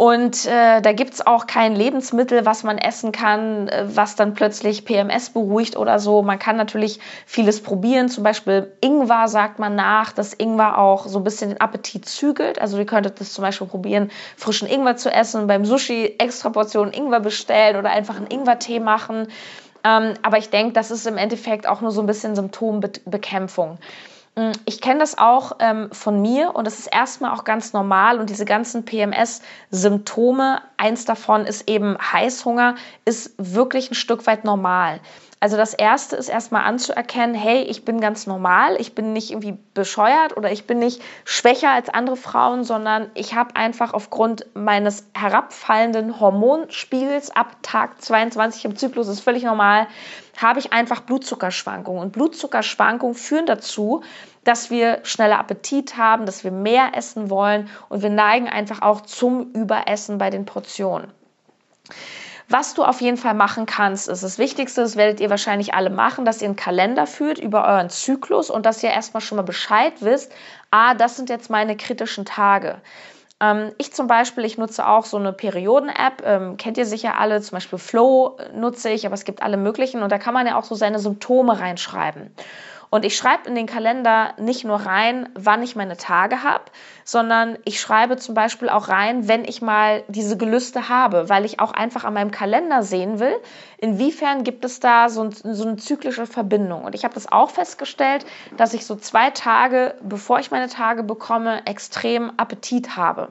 und 0.00 0.46
äh, 0.46 0.80
da 0.80 0.94
gibt 0.94 1.12
es 1.12 1.26
auch 1.26 1.46
kein 1.46 1.76
Lebensmittel, 1.76 2.46
was 2.46 2.62
man 2.62 2.78
essen 2.78 3.12
kann, 3.12 3.68
äh, 3.68 3.84
was 3.84 4.16
dann 4.16 4.32
plötzlich 4.32 4.86
PMS 4.86 5.28
beruhigt 5.28 5.76
oder 5.76 5.98
so. 5.98 6.22
Man 6.22 6.38
kann 6.38 6.56
natürlich 6.56 7.00
vieles 7.26 7.62
probieren. 7.62 8.08
Zum 8.08 8.24
Beispiel 8.24 8.72
Ingwer 8.80 9.28
sagt 9.28 9.58
man 9.58 9.76
nach, 9.76 10.12
dass 10.12 10.32
Ingwer 10.32 10.78
auch 10.78 11.06
so 11.06 11.18
ein 11.18 11.24
bisschen 11.24 11.50
den 11.50 11.60
Appetit 11.60 12.06
zügelt. 12.06 12.58
Also 12.62 12.78
ihr 12.78 12.86
könntet 12.86 13.20
das 13.20 13.34
zum 13.34 13.42
Beispiel 13.42 13.66
probieren, 13.66 14.10
frischen 14.38 14.66
Ingwer 14.66 14.96
zu 14.96 15.12
essen, 15.12 15.46
beim 15.46 15.66
Sushi 15.66 16.14
extra 16.16 16.48
Portionen 16.48 16.94
Ingwer 16.94 17.20
bestellen 17.20 17.76
oder 17.76 17.90
einfach 17.90 18.16
einen 18.16 18.28
Ingwertee 18.28 18.80
machen. 18.80 19.28
Ähm, 19.84 20.14
aber 20.22 20.38
ich 20.38 20.48
denke, 20.48 20.72
das 20.72 20.90
ist 20.90 21.06
im 21.06 21.18
Endeffekt 21.18 21.68
auch 21.68 21.82
nur 21.82 21.90
so 21.90 22.00
ein 22.00 22.06
bisschen 22.06 22.34
Symptombekämpfung. 22.34 23.72
Mm, 23.72 24.09
ich 24.64 24.80
kenne 24.80 25.00
das 25.00 25.18
auch 25.18 25.56
ähm, 25.58 25.90
von 25.92 26.22
mir 26.22 26.54
und 26.54 26.66
das 26.66 26.78
ist 26.78 26.86
erstmal 26.86 27.32
auch 27.32 27.44
ganz 27.44 27.72
normal 27.72 28.18
und 28.20 28.30
diese 28.30 28.44
ganzen 28.44 28.84
PMS-Symptome, 28.84 30.62
eins 30.76 31.04
davon 31.04 31.46
ist 31.46 31.68
eben 31.68 31.96
Heißhunger, 31.98 32.76
ist 33.04 33.34
wirklich 33.36 33.90
ein 33.90 33.94
Stück 33.94 34.26
weit 34.26 34.44
normal. 34.44 35.00
Also 35.42 35.56
das 35.56 35.72
Erste 35.72 36.16
ist 36.16 36.28
erstmal 36.28 36.64
anzuerkennen, 36.64 37.34
hey, 37.34 37.62
ich 37.62 37.86
bin 37.86 37.98
ganz 37.98 38.26
normal, 38.26 38.76
ich 38.78 38.94
bin 38.94 39.14
nicht 39.14 39.30
irgendwie 39.30 39.56
bescheuert 39.72 40.36
oder 40.36 40.52
ich 40.52 40.66
bin 40.66 40.78
nicht 40.78 41.00
schwächer 41.24 41.70
als 41.70 41.88
andere 41.88 42.18
Frauen, 42.18 42.62
sondern 42.62 43.10
ich 43.14 43.34
habe 43.34 43.56
einfach 43.56 43.94
aufgrund 43.94 44.44
meines 44.52 45.06
herabfallenden 45.14 46.20
Hormonspiegels 46.20 47.30
ab 47.30 47.56
Tag 47.62 48.02
22 48.02 48.66
im 48.66 48.76
Zyklus, 48.76 49.08
ist 49.08 49.20
völlig 49.20 49.42
normal, 49.44 49.86
habe 50.36 50.58
ich 50.58 50.74
einfach 50.74 51.00
Blutzuckerschwankungen. 51.00 52.02
Und 52.02 52.12
Blutzuckerschwankungen 52.12 53.14
führen 53.14 53.46
dazu, 53.46 54.02
dass 54.44 54.70
wir 54.70 55.00
schneller 55.04 55.38
Appetit 55.38 55.96
haben, 55.96 56.26
dass 56.26 56.44
wir 56.44 56.50
mehr 56.50 56.90
essen 56.94 57.30
wollen 57.30 57.70
und 57.88 58.02
wir 58.02 58.10
neigen 58.10 58.46
einfach 58.46 58.82
auch 58.82 59.00
zum 59.00 59.52
Überessen 59.52 60.18
bei 60.18 60.28
den 60.28 60.44
Portionen. 60.44 61.10
Was 62.52 62.74
du 62.74 62.82
auf 62.82 63.00
jeden 63.00 63.16
Fall 63.16 63.34
machen 63.34 63.64
kannst, 63.64 64.08
ist 64.08 64.24
das 64.24 64.36
Wichtigste, 64.36 64.80
das 64.80 64.96
werdet 64.96 65.20
ihr 65.20 65.30
wahrscheinlich 65.30 65.72
alle 65.72 65.88
machen, 65.88 66.24
dass 66.24 66.42
ihr 66.42 66.48
einen 66.48 66.56
Kalender 66.56 67.06
führt 67.06 67.38
über 67.38 67.64
euren 67.64 67.90
Zyklus 67.90 68.50
und 68.50 68.66
dass 68.66 68.82
ihr 68.82 68.90
erstmal 68.90 69.20
schon 69.20 69.36
mal 69.36 69.42
Bescheid 69.42 69.92
wisst, 70.00 70.32
ah, 70.72 70.94
das 70.94 71.14
sind 71.14 71.30
jetzt 71.30 71.48
meine 71.48 71.76
kritischen 71.76 72.24
Tage. 72.24 72.80
Ähm, 73.38 73.70
ich 73.78 73.92
zum 73.92 74.08
Beispiel, 74.08 74.44
ich 74.44 74.58
nutze 74.58 74.84
auch 74.84 75.04
so 75.04 75.16
eine 75.16 75.32
Perioden-App, 75.32 76.22
ähm, 76.26 76.56
kennt 76.56 76.76
ihr 76.76 76.86
sicher 76.86 77.18
alle, 77.18 77.40
zum 77.40 77.54
Beispiel 77.54 77.78
Flow 77.78 78.36
nutze 78.52 78.90
ich, 78.90 79.06
aber 79.06 79.14
es 79.14 79.24
gibt 79.24 79.44
alle 79.44 79.56
möglichen 79.56 80.02
und 80.02 80.10
da 80.10 80.18
kann 80.18 80.34
man 80.34 80.48
ja 80.48 80.58
auch 80.58 80.64
so 80.64 80.74
seine 80.74 80.98
Symptome 80.98 81.60
reinschreiben. 81.60 82.34
Und 82.90 83.04
ich 83.04 83.16
schreibe 83.16 83.48
in 83.48 83.54
den 83.54 83.66
Kalender 83.66 84.34
nicht 84.36 84.64
nur 84.64 84.76
rein, 84.76 85.28
wann 85.34 85.62
ich 85.62 85.76
meine 85.76 85.96
Tage 85.96 86.42
habe, 86.42 86.64
sondern 87.04 87.56
ich 87.64 87.80
schreibe 87.80 88.16
zum 88.16 88.34
Beispiel 88.34 88.68
auch 88.68 88.88
rein, 88.88 89.28
wenn 89.28 89.44
ich 89.44 89.62
mal 89.62 90.02
diese 90.08 90.36
Gelüste 90.36 90.88
habe, 90.88 91.28
weil 91.28 91.44
ich 91.44 91.60
auch 91.60 91.72
einfach 91.72 92.04
an 92.04 92.14
meinem 92.14 92.32
Kalender 92.32 92.82
sehen 92.82 93.20
will, 93.20 93.34
inwiefern 93.78 94.42
gibt 94.42 94.64
es 94.64 94.80
da 94.80 95.08
so, 95.08 95.22
ein, 95.22 95.30
so 95.30 95.66
eine 95.66 95.76
zyklische 95.76 96.26
Verbindung. 96.26 96.82
Und 96.82 96.96
ich 96.96 97.04
habe 97.04 97.14
das 97.14 97.30
auch 97.30 97.50
festgestellt, 97.50 98.26
dass 98.56 98.74
ich 98.74 98.84
so 98.84 98.96
zwei 98.96 99.30
Tage, 99.30 99.94
bevor 100.02 100.40
ich 100.40 100.50
meine 100.50 100.68
Tage 100.68 101.04
bekomme, 101.04 101.64
extrem 101.66 102.32
Appetit 102.38 102.96
habe 102.96 103.28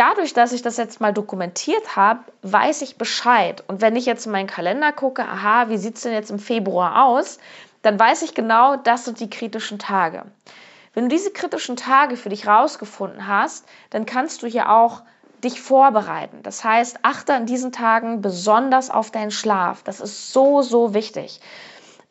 dadurch, 0.00 0.32
dass 0.32 0.52
ich 0.52 0.62
das 0.62 0.78
jetzt 0.78 1.02
mal 1.02 1.12
dokumentiert 1.12 1.94
habe, 1.94 2.20
weiß 2.40 2.80
ich 2.80 2.96
Bescheid. 2.96 3.62
Und 3.68 3.82
wenn 3.82 3.96
ich 3.96 4.06
jetzt 4.06 4.24
in 4.24 4.32
meinen 4.32 4.46
Kalender 4.46 4.92
gucke, 4.92 5.22
aha, 5.22 5.68
wie 5.68 5.76
sieht 5.76 5.96
es 5.96 6.02
denn 6.02 6.14
jetzt 6.14 6.30
im 6.30 6.38
Februar 6.38 7.04
aus, 7.04 7.38
dann 7.82 7.98
weiß 7.98 8.22
ich 8.22 8.34
genau, 8.34 8.76
das 8.76 9.04
sind 9.04 9.20
die 9.20 9.30
kritischen 9.30 9.78
Tage. 9.78 10.24
Wenn 10.94 11.08
du 11.08 11.14
diese 11.14 11.30
kritischen 11.30 11.76
Tage 11.76 12.16
für 12.16 12.28
dich 12.28 12.46
rausgefunden 12.46 13.26
hast, 13.26 13.66
dann 13.90 14.06
kannst 14.06 14.42
du 14.42 14.46
hier 14.46 14.70
auch 14.70 15.02
dich 15.42 15.60
vorbereiten. 15.60 16.40
Das 16.42 16.64
heißt, 16.64 16.98
achte 17.02 17.34
an 17.34 17.46
diesen 17.46 17.72
Tagen 17.72 18.20
besonders 18.20 18.90
auf 18.90 19.10
deinen 19.10 19.30
Schlaf. 19.30 19.82
Das 19.82 20.00
ist 20.00 20.32
so, 20.32 20.62
so 20.62 20.92
wichtig. 20.92 21.40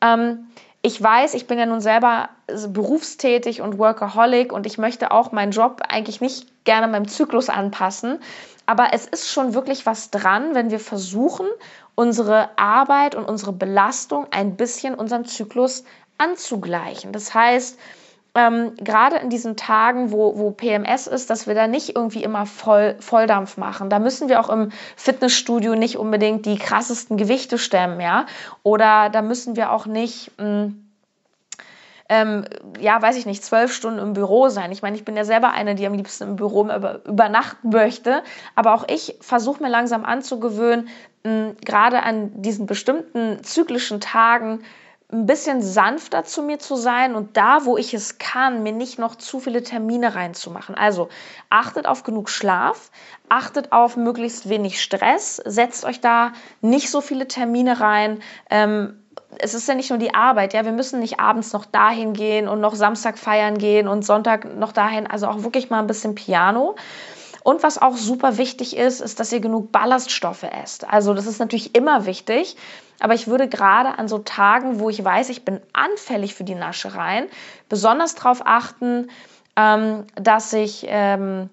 Ähm, 0.01 0.47
ich 0.81 1.01
weiß, 1.01 1.33
ich 1.33 1.45
bin 1.45 1.59
ja 1.59 1.65
nun 1.65 1.81
selber 1.81 2.29
berufstätig 2.69 3.61
und 3.61 3.77
Workaholic 3.77 4.53
und 4.53 4.65
ich 4.65 4.77
möchte 4.77 5.11
auch 5.11 5.31
meinen 5.31 5.51
Job 5.51 5.81
eigentlich 5.87 6.21
nicht 6.21 6.63
gerne 6.63 6.87
meinem 6.87 7.07
Zyklus 7.07 7.49
anpassen. 7.49 8.19
Aber 8.65 8.93
es 8.93 9.05
ist 9.05 9.29
schon 9.29 9.53
wirklich 9.53 9.85
was 9.85 10.09
dran, 10.09 10.55
wenn 10.55 10.71
wir 10.71 10.79
versuchen, 10.79 11.47
unsere 11.99 12.57
Arbeit 12.57 13.13
und 13.13 13.25
unsere 13.25 13.51
Belastung 13.51 14.25
ein 14.31 14.55
bisschen 14.55 14.95
unserem 14.95 15.25
Zyklus 15.25 15.83
anzugleichen. 16.17 17.11
Das 17.11 17.33
heißt, 17.33 17.77
ähm, 18.35 18.73
gerade 18.77 19.17
in 19.17 19.29
diesen 19.29 19.57
Tagen, 19.57 20.13
wo, 20.13 20.37
wo 20.37 20.51
PMS 20.51 21.07
ist, 21.07 21.29
dass 21.29 21.45
wir 21.45 21.55
da 21.55 21.67
nicht 21.67 21.97
irgendwie 21.97 22.23
immer 22.23 22.45
voll, 22.45 22.95
Volldampf 23.01 23.57
machen. 23.57 23.89
Da 23.89 23.99
müssen 23.99 24.29
wir 24.29 24.39
auch 24.39 24.49
im 24.49 24.71
Fitnessstudio 24.95 25.75
nicht 25.75 25.97
unbedingt 25.97 26.45
die 26.45 26.57
krassesten 26.57 27.17
Gewichte 27.17 27.57
stemmen, 27.57 27.99
ja. 27.99 28.27
Oder 28.63 29.09
da 29.09 29.21
müssen 29.21 29.57
wir 29.57 29.73
auch 29.73 29.85
nicht. 29.85 30.31
Mh, 30.37 30.45
hm, 30.45 30.88
ähm, 32.09 32.45
ja, 32.79 32.99
weiß 33.01 33.15
ich 33.17 33.25
nicht, 33.25 33.43
zwölf 33.43 33.71
Stunden 33.71 33.99
im 33.99 34.13
Büro 34.13 34.49
sein. 34.49 34.71
Ich 34.71 34.81
meine, 34.81 34.95
ich 34.97 35.05
bin 35.05 35.15
ja 35.15 35.23
selber 35.23 35.51
eine, 35.51 35.75
die 35.75 35.85
am 35.85 35.93
liebsten 35.93 36.23
im 36.23 36.35
Büro 36.35 36.63
über, 36.63 37.05
übernachten 37.05 37.69
möchte. 37.69 38.23
Aber 38.55 38.73
auch 38.73 38.85
ich 38.89 39.15
versuche 39.21 39.61
mir 39.61 39.69
langsam 39.69 40.03
anzugewöhnen, 40.03 40.89
gerade 41.23 42.03
an 42.03 42.41
diesen 42.41 42.65
bestimmten 42.65 43.43
zyklischen 43.43 43.99
Tagen 43.99 44.61
ein 45.11 45.25
bisschen 45.25 45.63
sanfter 45.63 46.23
zu 46.23 46.43
mir 46.43 46.59
zu 46.59 46.75
sein 46.75 47.15
und 47.15 47.35
da, 47.35 47.65
wo 47.65 47.77
ich 47.77 47.95
es 47.95 48.19
kann, 48.19 48.61
mir 48.61 48.73
nicht 48.73 48.99
noch 48.99 49.15
zu 49.15 49.39
viele 49.39 49.63
Termine 49.63 50.13
reinzumachen. 50.13 50.75
Also 50.75 51.09
achtet 51.49 51.87
auf 51.87 52.03
genug 52.03 52.29
Schlaf, 52.29 52.91
achtet 53.27 53.71
auf 53.71 53.97
möglichst 53.97 54.49
wenig 54.49 54.81
Stress, 54.81 55.37
setzt 55.45 55.83
euch 55.83 55.99
da 55.99 56.33
nicht 56.61 56.91
so 56.91 57.01
viele 57.01 57.27
Termine 57.27 57.79
rein. 57.79 58.19
Ähm, 58.51 59.03
es 59.37 59.53
ist 59.53 59.67
ja 59.67 59.75
nicht 59.75 59.89
nur 59.89 59.99
die 59.99 60.13
Arbeit, 60.13 60.53
ja, 60.53 60.65
wir 60.65 60.71
müssen 60.71 60.99
nicht 60.99 61.19
abends 61.19 61.53
noch 61.53 61.65
dahin 61.65 62.13
gehen 62.13 62.47
und 62.47 62.59
noch 62.61 62.75
Samstag 62.75 63.17
feiern 63.17 63.57
gehen 63.57 63.87
und 63.87 64.03
Sonntag 64.03 64.57
noch 64.57 64.71
dahin, 64.71 65.07
also 65.07 65.27
auch 65.27 65.43
wirklich 65.43 65.69
mal 65.69 65.79
ein 65.79 65.87
bisschen 65.87 66.15
Piano. 66.15 66.75
Und 67.43 67.63
was 67.63 67.81
auch 67.81 67.95
super 67.95 68.37
wichtig 68.37 68.75
ist, 68.75 68.99
ist, 68.99 69.19
dass 69.19 69.31
ihr 69.31 69.39
genug 69.39 69.71
Ballaststoffe 69.71 70.43
esst. 70.43 70.87
Also 70.89 71.13
das 71.13 71.25
ist 71.25 71.39
natürlich 71.39 71.73
immer 71.75 72.05
wichtig, 72.05 72.57
aber 72.99 73.13
ich 73.13 73.27
würde 73.27 73.47
gerade 73.47 73.97
an 73.97 74.07
so 74.07 74.19
Tagen, 74.19 74.79
wo 74.79 74.89
ich 74.89 75.03
weiß, 75.03 75.29
ich 75.29 75.45
bin 75.45 75.61
anfällig 75.73 76.35
für 76.35 76.43
die 76.43 76.55
Naschereien, 76.55 77.27
besonders 77.69 78.15
darauf 78.15 78.41
achten, 78.45 79.09
ähm, 79.55 80.05
dass 80.15 80.51
ich 80.51 80.85
ähm, 80.89 81.49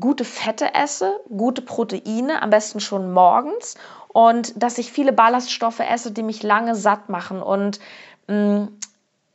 gute 0.00 0.24
Fette 0.24 0.74
esse, 0.74 1.20
gute 1.28 1.62
Proteine, 1.62 2.42
am 2.42 2.50
besten 2.50 2.80
schon 2.80 3.12
morgens 3.12 3.76
und 4.12 4.62
dass 4.62 4.78
ich 4.78 4.92
viele 4.92 5.12
Ballaststoffe 5.12 5.80
esse, 5.80 6.12
die 6.12 6.22
mich 6.22 6.42
lange 6.42 6.74
satt 6.74 7.08
machen 7.08 7.42
und 7.42 7.80
mh, 8.28 8.36
mm, 8.36 8.68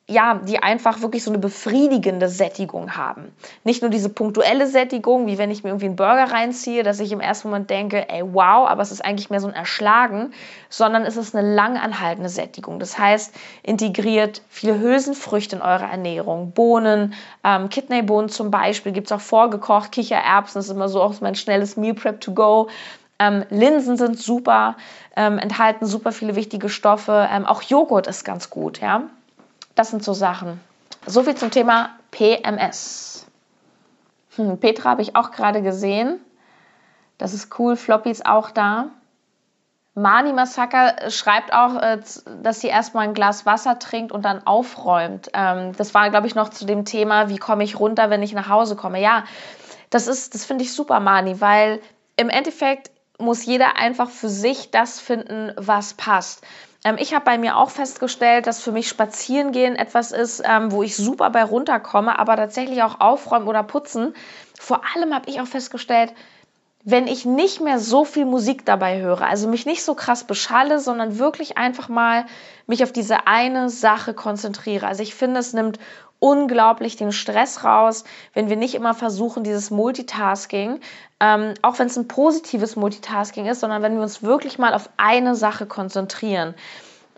ja, 0.10 0.36
die 0.36 0.64
einfach 0.64 1.02
wirklich 1.02 1.22
so 1.22 1.32
eine 1.32 1.38
befriedigende 1.38 2.30
Sättigung 2.30 2.96
haben. 2.96 3.34
Nicht 3.66 3.82
nur 3.82 3.92
diese 3.92 4.08
punktuelle 4.08 4.66
Sättigung, 4.66 5.28
wie 5.28 5.38
wenn 5.38 5.52
ich 5.52 5.66
mir 5.66 5.72
irgendwie 5.72 5.88
einen 5.88 5.98
Burger 5.98 6.32
reinziehe, 6.32 6.84
dass 6.84 7.02
ich 7.02 7.12
im 7.12 7.20
ersten 7.20 7.50
Moment 7.50 7.70
denke, 7.70 8.08
ey, 8.08 8.24
wow, 8.24 8.70
aber 8.70 8.82
es 8.82 8.94
ist 8.94 9.04
eigentlich 9.04 9.30
mehr 9.30 9.42
so 9.42 9.48
ein 9.48 9.54
Erschlagen, 9.54 10.32
sondern 10.70 11.04
es 11.04 11.18
ist 11.18 11.36
eine 11.36 11.54
lang 11.54 11.76
anhaltende 11.76 12.30
Sättigung. 12.30 12.80
Das 12.80 12.98
heißt, 12.98 13.36
integriert 13.64 14.42
viele 14.48 14.80
Hülsenfrüchte 14.80 15.58
in 15.58 15.62
eure 15.62 15.86
Ernährung, 15.86 16.54
Bohnen, 16.54 17.14
ähm, 17.44 17.68
Kidneybohnen 17.68 18.30
zum 18.30 18.50
Beispiel, 18.50 18.94
gibt 18.94 19.08
es 19.08 19.12
auch 19.12 19.20
vorgekocht, 19.20 19.92
Kichererbsen, 19.92 20.60
das 20.60 20.68
ist 20.68 20.72
immer 20.72 20.88
so 20.88 21.02
auch 21.02 21.20
mein 21.20 21.36
schnelles 21.36 21.76
Meal 21.76 21.96
Prep 21.96 22.22
to 22.22 22.34
go. 22.34 22.70
Ähm, 23.20 23.46
Linsen 23.50 23.98
sind 23.98 24.20
super, 24.20 24.76
ähm, 25.16 25.40
enthalten 25.40 25.86
super 25.86 26.12
viele 26.12 26.36
wichtige 26.36 26.70
Stoffe. 26.70 27.28
Ähm, 27.32 27.46
auch 27.46 27.62
Joghurt 27.62 28.08
ist 28.08 28.24
ganz 28.24 28.50
gut, 28.50 28.80
ja. 28.80 29.04
Das 29.76 29.90
sind 29.90 30.04
so 30.04 30.14
Sachen. 30.14 30.60
So 31.06 31.24
viel 31.24 31.36
zum 31.36 31.52
Thema 31.52 31.92
PMS. 32.12 33.26
Hm, 34.36 34.60
Petra 34.60 34.92
habe 34.92 35.02
ich 35.02 35.16
auch 35.16 35.32
gerade 35.32 35.62
gesehen. 35.62 36.20
Das 37.18 37.34
ist 37.34 37.58
cool. 37.60 37.76
Floppy 37.76 38.12
ist 38.12 38.26
auch 38.26 38.52
da. 38.52 38.90
Mani 39.96 40.32
Masaka 40.32 41.10
schreibt 41.10 41.54
auch, 41.54 41.76
äh, 41.82 42.00
dass 42.44 42.62
sie 42.62 42.68
erstmal 42.68 43.08
ein 43.08 43.16
Glas 43.16 43.48
Wasser 43.48 43.80
trinkt 43.80 44.12
und 44.12 44.24
dann 44.26 44.46
aufräumt. 44.46 45.32
Ähm, 45.34 45.74
das 45.76 45.96
war, 45.96 46.12
glaube 46.12 46.28
ich, 46.28 46.36
noch 46.36 46.50
zu 46.50 46.66
dem 46.66 46.86
Thema, 46.86 47.30
wie 47.30 47.38
komme 47.38 47.64
ich 47.64 47.80
runter, 47.80 48.12
wenn 48.12 48.22
ich 48.22 48.34
nach 48.34 48.48
Hause 48.48 48.76
komme. 48.76 49.02
Ja, 49.02 49.24
das 49.90 50.06
ist, 50.06 50.36
das 50.36 50.46
finde 50.46 50.66
ich 50.66 50.74
super, 50.74 51.00
Mani, 51.00 51.42
weil 51.42 51.82
im 52.16 52.30
Endeffekt 52.30 52.92
muss 53.18 53.46
jeder 53.46 53.78
einfach 53.78 54.10
für 54.10 54.30
sich 54.30 54.72
das 54.72 55.00
finden, 55.00 55.52
was 55.56 55.94
passt. 55.96 56.46
Ähm, 56.84 56.98
ich 57.00 57.14
habe 57.14 57.26
bei 57.26 57.38
mir 57.38 57.58
auch 57.58 57.70
festgestellt, 57.70 58.48
dass 58.48 58.62
für 58.62 58.72
mich 58.72 58.88
Spazierengehen 58.88 59.76
etwas 59.76 60.12
ist, 60.12 60.44
ähm, 60.46 60.72
wo 60.72 60.84
ich 60.84 60.96
super 60.96 61.30
bei 61.30 61.44
runterkomme, 61.44 62.18
aber 62.18 62.36
tatsächlich 62.36 62.84
auch 62.84 63.00
aufräumen 63.00 63.48
oder 63.48 63.64
putzen. 63.64 64.14
Vor 64.60 64.82
allem 64.96 65.14
habe 65.14 65.30
ich 65.30 65.42
auch 65.42 65.48
festgestellt, 65.48 66.14
wenn 66.90 67.08
ich 67.08 67.26
nicht 67.26 67.60
mehr 67.60 67.80
so 67.80 68.06
viel 68.06 68.24
Musik 68.24 68.66
dabei 68.66 69.02
höre, 69.02 69.24
also 69.24 69.50
mich 69.50 69.66
nicht 69.66 69.84
so 69.84 69.94
krass 69.94 70.24
beschalle, 70.24 70.80
sondern 70.80 71.20
wirklich 71.20 71.58
einfach 71.58 71.90
mal 71.90 72.26
mich 72.66 72.82
auf 72.82 72.94
diese 72.94 73.28
eine 73.28 73.68
Sache 73.70 74.14
konzentriere. 74.14 74.88
Also 74.88 75.04
ich 75.04 75.14
finde, 75.14 75.42
es 75.42 75.52
nimmt 75.52 75.80
unglaublich 76.20 76.96
den 76.96 77.12
Stress 77.12 77.66
raus, 77.66 78.06
wenn 78.34 78.48
wir 78.48 78.56
nicht 78.56 78.74
immer 78.74 78.94
versuchen, 78.94 79.44
dieses 79.44 79.70
Multitasking, 79.70 80.80
ähm, 81.20 81.56
auch 81.62 81.78
wenn 81.78 81.88
es 81.88 81.98
ein 81.98 82.08
positives 82.08 82.78
Multitasking 82.78 83.48
ist, 83.48 83.60
sondern 83.60 83.82
wenn 83.82 83.96
wir 83.96 84.02
uns 84.02 84.24
wirklich 84.24 84.58
mal 84.58 84.74
auf 84.74 84.90
eine 84.96 85.36
Sache 85.36 85.66
konzentrieren. 85.66 86.56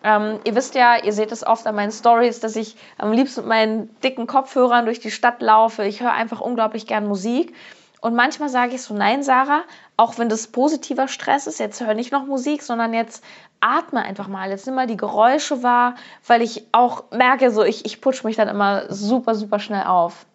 Ähm, 0.04 0.40
ihr 0.46 0.56
wisst 0.56 0.74
ja, 0.74 0.98
ihr 0.98 1.14
seht 1.14 1.32
es 1.32 1.46
oft 1.46 1.68
an 1.68 1.76
meinen 1.76 1.92
Stories, 1.92 2.40
dass 2.40 2.56
ich 2.56 2.76
am 2.98 3.12
liebsten 3.12 3.42
mit 3.42 3.50
meinen 3.50 4.00
dicken 4.02 4.26
Kopfhörern 4.26 4.86
durch 4.86 5.00
die 5.00 5.12
Stadt 5.12 5.44
laufe. 5.44 5.84
Ich 5.84 6.02
höre 6.02 6.14
einfach 6.14 6.42
unglaublich 6.42 6.88
gern 6.88 7.08
Musik. 7.08 7.54
Und 8.02 8.16
manchmal 8.16 8.50
sage 8.50 8.76
ich 8.76 8.82
so, 8.82 8.94
nein, 8.94 9.24
Sarah, 9.24 9.64
auch 9.98 10.18
wenn 10.18 10.30
das 10.30 10.48
positiver 10.48 11.08
Stress 11.08 11.48
ist, 11.48 11.60
jetzt 11.60 11.82
hör 11.82 11.94
nicht 11.94 12.12
noch 12.12 12.26
Musik, 12.26 12.62
sondern 12.64 12.94
jetzt 12.94 13.24
atme 13.60 14.02
einfach 14.02 14.28
mal, 14.28 14.50
jetzt 14.50 14.66
nimm 14.66 14.76
mal 14.76 14.88
die 14.88 14.96
Geräusche 14.96 15.64
wahr, 15.64 15.96
weil 16.26 16.42
ich 16.42 16.66
auch 16.72 17.12
merke, 17.12 17.52
so 17.52 17.64
ich, 17.64 17.86
ich 17.86 18.00
putsch 18.00 18.24
mich 18.24 18.38
dann 18.38 18.48
immer 18.48 18.92
super, 18.94 19.36
super 19.36 19.60
schnell 19.60 19.84
auf. 19.84 20.26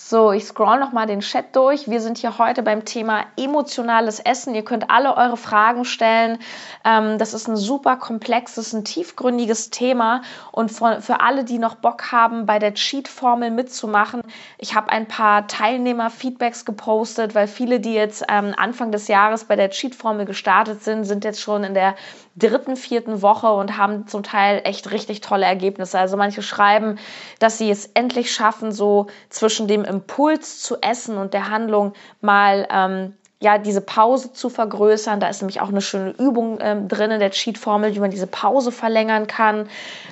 So, 0.00 0.32
ich 0.32 0.44
scroll 0.44 0.78
noch 0.78 0.92
mal 0.92 1.04
den 1.04 1.20
Chat 1.20 1.54
durch. 1.54 1.90
Wir 1.90 2.00
sind 2.00 2.16
hier 2.16 2.38
heute 2.38 2.62
beim 2.62 2.86
Thema 2.86 3.26
emotionales 3.36 4.20
Essen. 4.20 4.54
Ihr 4.54 4.64
könnt 4.64 4.90
alle 4.90 5.14
eure 5.18 5.36
Fragen 5.36 5.84
stellen. 5.84 6.38
Ähm, 6.82 7.18
das 7.18 7.34
ist 7.34 7.46
ein 7.46 7.56
super 7.56 7.96
komplexes, 7.96 8.72
ein 8.72 8.84
tiefgründiges 8.84 9.68
Thema. 9.68 10.22
Und 10.50 10.70
für 10.70 11.20
alle, 11.20 11.44
die 11.44 11.58
noch 11.58 11.74
Bock 11.74 12.10
haben, 12.10 12.46
bei 12.46 12.58
der 12.58 12.72
Cheat-Formel 12.72 13.50
mitzumachen, 13.50 14.22
ich 14.56 14.74
habe 14.74 14.88
ein 14.88 15.08
paar 15.08 15.46
Teilnehmer-Feedbacks 15.46 16.64
gepostet, 16.64 17.34
weil 17.34 17.46
viele, 17.46 17.78
die 17.78 17.92
jetzt 17.92 18.24
ähm, 18.28 18.54
Anfang 18.56 18.92
des 18.92 19.08
Jahres 19.08 19.44
bei 19.44 19.56
der 19.56 19.68
Cheat-Formel 19.68 20.24
gestartet 20.24 20.82
sind, 20.84 21.04
sind 21.04 21.24
jetzt 21.24 21.42
schon 21.42 21.64
in 21.64 21.74
der 21.74 21.96
dritten, 22.38 22.76
vierten 22.76 23.20
Woche 23.20 23.52
und 23.52 23.76
haben 23.76 24.06
zum 24.06 24.22
Teil 24.22 24.62
echt 24.64 24.90
richtig 24.90 25.20
tolle 25.20 25.44
Ergebnisse. 25.44 25.98
Also 25.98 26.16
manche 26.16 26.42
schreiben, 26.42 26.98
dass 27.38 27.58
sie 27.58 27.70
es 27.70 27.86
endlich 27.86 28.32
schaffen, 28.32 28.72
so 28.72 29.08
zwischen 29.28 29.68
dem 29.68 29.84
Impuls 29.84 30.60
zu 30.60 30.80
essen 30.80 31.18
und 31.18 31.34
der 31.34 31.50
Handlung 31.50 31.92
mal 32.20 32.66
ähm, 32.70 33.14
ja, 33.40 33.58
diese 33.58 33.80
Pause 33.80 34.32
zu 34.32 34.48
vergrößern. 34.48 35.20
Da 35.20 35.28
ist 35.28 35.42
nämlich 35.42 35.60
auch 35.60 35.68
eine 35.68 35.80
schöne 35.80 36.10
Übung 36.10 36.58
ähm, 36.60 36.88
drin 36.88 37.12
in 37.12 37.20
der 37.20 37.30
Cheat-Formel, 37.30 37.94
wie 37.94 38.00
man 38.00 38.10
diese 38.10 38.26
Pause 38.26 38.72
verlängern 38.72 39.28
kann. 39.28 39.68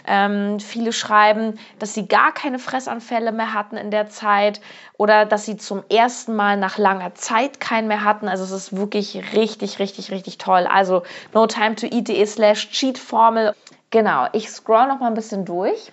Ähm, 0.07 0.61
viele 0.61 0.93
schreiben, 0.93 1.59
dass 1.81 1.95
sie 1.95 2.07
gar 2.07 2.33
keine 2.33 2.61
Fressanfälle 2.61 3.33
mehr 3.33 3.53
hatten 3.53 3.77
in 3.77 3.91
der 3.91 4.09
Zeit 4.09 4.61
oder 4.97 5.27
dass 5.27 5.45
sie 5.45 5.57
zum 5.57 5.83
ersten 5.89 6.37
Mal 6.37 6.57
nach 6.57 6.79
langer 6.79 7.15
Zeit 7.15 7.59
keinen 7.59 7.89
mehr 7.89 8.05
hatten. 8.05 8.29
Also 8.29 8.45
es 8.45 8.53
ist 8.53 8.77
wirklich 8.77 9.21
richtig, 9.35 9.81
richtig, 9.81 10.13
richtig 10.13 10.39
toll. 10.39 10.69
Also 10.71 11.03
no 11.35 11.49
time 11.49 11.75
to 11.75 11.87
eat.de 11.87 12.25
slash 12.27 12.71
Cheat-Formel. 12.71 13.55
Genau, 13.91 14.27
ich 14.33 14.51
scroll 14.51 14.87
noch 14.87 15.01
mal 15.01 15.09
ein 15.09 15.15
bisschen 15.15 15.45
durch. 15.45 15.93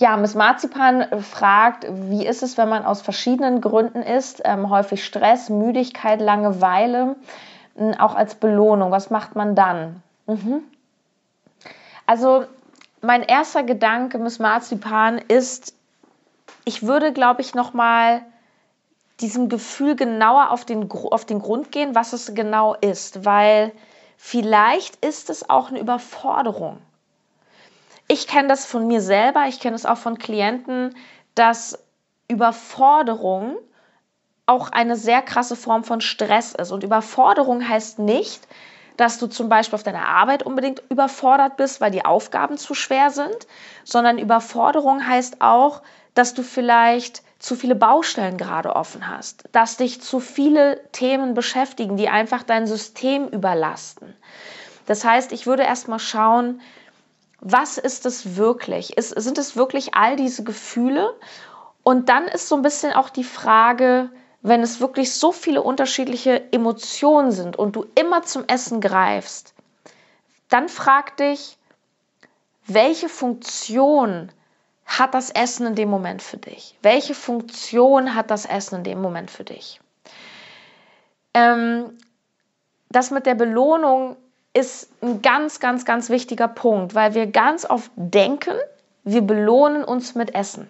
Ja, 0.00 0.16
Miss 0.16 0.34
Marzipan 0.34 1.20
fragt, 1.20 1.86
wie 1.90 2.26
ist 2.26 2.42
es, 2.42 2.56
wenn 2.56 2.70
man 2.70 2.86
aus 2.86 3.02
verschiedenen 3.02 3.60
Gründen 3.60 4.02
isst? 4.02 4.40
Ähm, 4.46 4.70
häufig 4.70 5.04
Stress, 5.04 5.50
Müdigkeit, 5.50 6.22
Langeweile, 6.22 7.16
auch 7.98 8.14
als 8.14 8.34
Belohnung. 8.34 8.90
Was 8.92 9.10
macht 9.10 9.36
man 9.36 9.54
dann? 9.54 10.02
Mhm. 10.26 10.62
Also 12.06 12.46
mein 13.02 13.22
erster 13.22 13.62
Gedanke, 13.62 14.16
Miss 14.16 14.38
Marzipan, 14.38 15.18
ist, 15.18 15.74
ich 16.64 16.82
würde, 16.82 17.12
glaube 17.12 17.42
ich, 17.42 17.54
noch 17.54 17.74
mal 17.74 18.22
diesem 19.20 19.50
Gefühl 19.50 19.96
genauer 19.96 20.50
auf 20.50 20.64
den, 20.64 20.90
auf 20.90 21.26
den 21.26 21.40
Grund 21.40 21.72
gehen, 21.72 21.94
was 21.94 22.14
es 22.14 22.34
genau 22.34 22.72
ist, 22.72 23.26
weil 23.26 23.70
vielleicht 24.16 25.04
ist 25.04 25.28
es 25.28 25.50
auch 25.50 25.68
eine 25.68 25.78
Überforderung 25.78 26.78
ich 28.10 28.26
kenne 28.26 28.48
das 28.48 28.66
von 28.66 28.88
mir 28.88 29.00
selber, 29.00 29.44
ich 29.46 29.60
kenne 29.60 29.76
es 29.76 29.86
auch 29.86 29.96
von 29.96 30.18
Klienten, 30.18 30.96
dass 31.36 31.78
Überforderung 32.26 33.56
auch 34.46 34.72
eine 34.72 34.96
sehr 34.96 35.22
krasse 35.22 35.54
Form 35.54 35.84
von 35.84 36.00
Stress 36.00 36.52
ist. 36.52 36.72
Und 36.72 36.82
Überforderung 36.82 37.68
heißt 37.68 38.00
nicht, 38.00 38.48
dass 38.96 39.18
du 39.18 39.28
zum 39.28 39.48
Beispiel 39.48 39.76
auf 39.76 39.84
deiner 39.84 40.08
Arbeit 40.08 40.42
unbedingt 40.42 40.82
überfordert 40.90 41.56
bist, 41.56 41.80
weil 41.80 41.92
die 41.92 42.04
Aufgaben 42.04 42.58
zu 42.58 42.74
schwer 42.74 43.10
sind, 43.10 43.46
sondern 43.84 44.18
Überforderung 44.18 45.06
heißt 45.06 45.40
auch, 45.40 45.82
dass 46.14 46.34
du 46.34 46.42
vielleicht 46.42 47.22
zu 47.38 47.54
viele 47.54 47.76
Baustellen 47.76 48.38
gerade 48.38 48.74
offen 48.74 49.08
hast, 49.08 49.44
dass 49.52 49.76
dich 49.76 50.02
zu 50.02 50.18
viele 50.18 50.82
Themen 50.90 51.34
beschäftigen, 51.34 51.96
die 51.96 52.08
einfach 52.08 52.42
dein 52.42 52.66
System 52.66 53.28
überlasten. 53.28 54.16
Das 54.86 55.04
heißt, 55.04 55.30
ich 55.30 55.46
würde 55.46 55.62
erstmal 55.62 56.00
schauen, 56.00 56.60
was 57.40 57.78
ist 57.78 58.06
es 58.06 58.36
wirklich? 58.36 58.96
Ist, 58.96 59.10
sind 59.10 59.38
es 59.38 59.56
wirklich 59.56 59.94
all 59.94 60.16
diese 60.16 60.44
Gefühle? 60.44 61.14
Und 61.82 62.08
dann 62.08 62.28
ist 62.28 62.48
so 62.48 62.56
ein 62.56 62.62
bisschen 62.62 62.92
auch 62.92 63.08
die 63.08 63.24
Frage, 63.24 64.10
wenn 64.42 64.62
es 64.62 64.80
wirklich 64.80 65.14
so 65.14 65.32
viele 65.32 65.62
unterschiedliche 65.62 66.52
Emotionen 66.52 67.32
sind 67.32 67.56
und 67.56 67.76
du 67.76 67.86
immer 67.94 68.22
zum 68.22 68.44
Essen 68.46 68.80
greifst, 68.80 69.54
dann 70.48 70.68
frag 70.68 71.16
dich, 71.16 71.56
welche 72.66 73.08
Funktion 73.08 74.30
hat 74.86 75.14
das 75.14 75.30
Essen 75.30 75.66
in 75.66 75.74
dem 75.74 75.88
Moment 75.88 76.22
für 76.22 76.36
dich? 76.36 76.76
Welche 76.82 77.14
Funktion 77.14 78.14
hat 78.14 78.30
das 78.30 78.44
Essen 78.44 78.76
in 78.76 78.84
dem 78.84 79.00
Moment 79.00 79.30
für 79.30 79.44
dich? 79.44 79.80
Ähm, 81.32 81.96
das 82.90 83.10
mit 83.10 83.26
der 83.26 83.36
Belohnung 83.36 84.16
ist 84.52 84.90
ein 85.02 85.22
ganz, 85.22 85.60
ganz, 85.60 85.84
ganz 85.84 86.10
wichtiger 86.10 86.48
Punkt, 86.48 86.94
weil 86.94 87.14
wir 87.14 87.26
ganz 87.26 87.64
oft 87.64 87.90
denken, 87.94 88.54
wir 89.04 89.22
belohnen 89.22 89.84
uns 89.84 90.14
mit 90.14 90.34
Essen. 90.34 90.68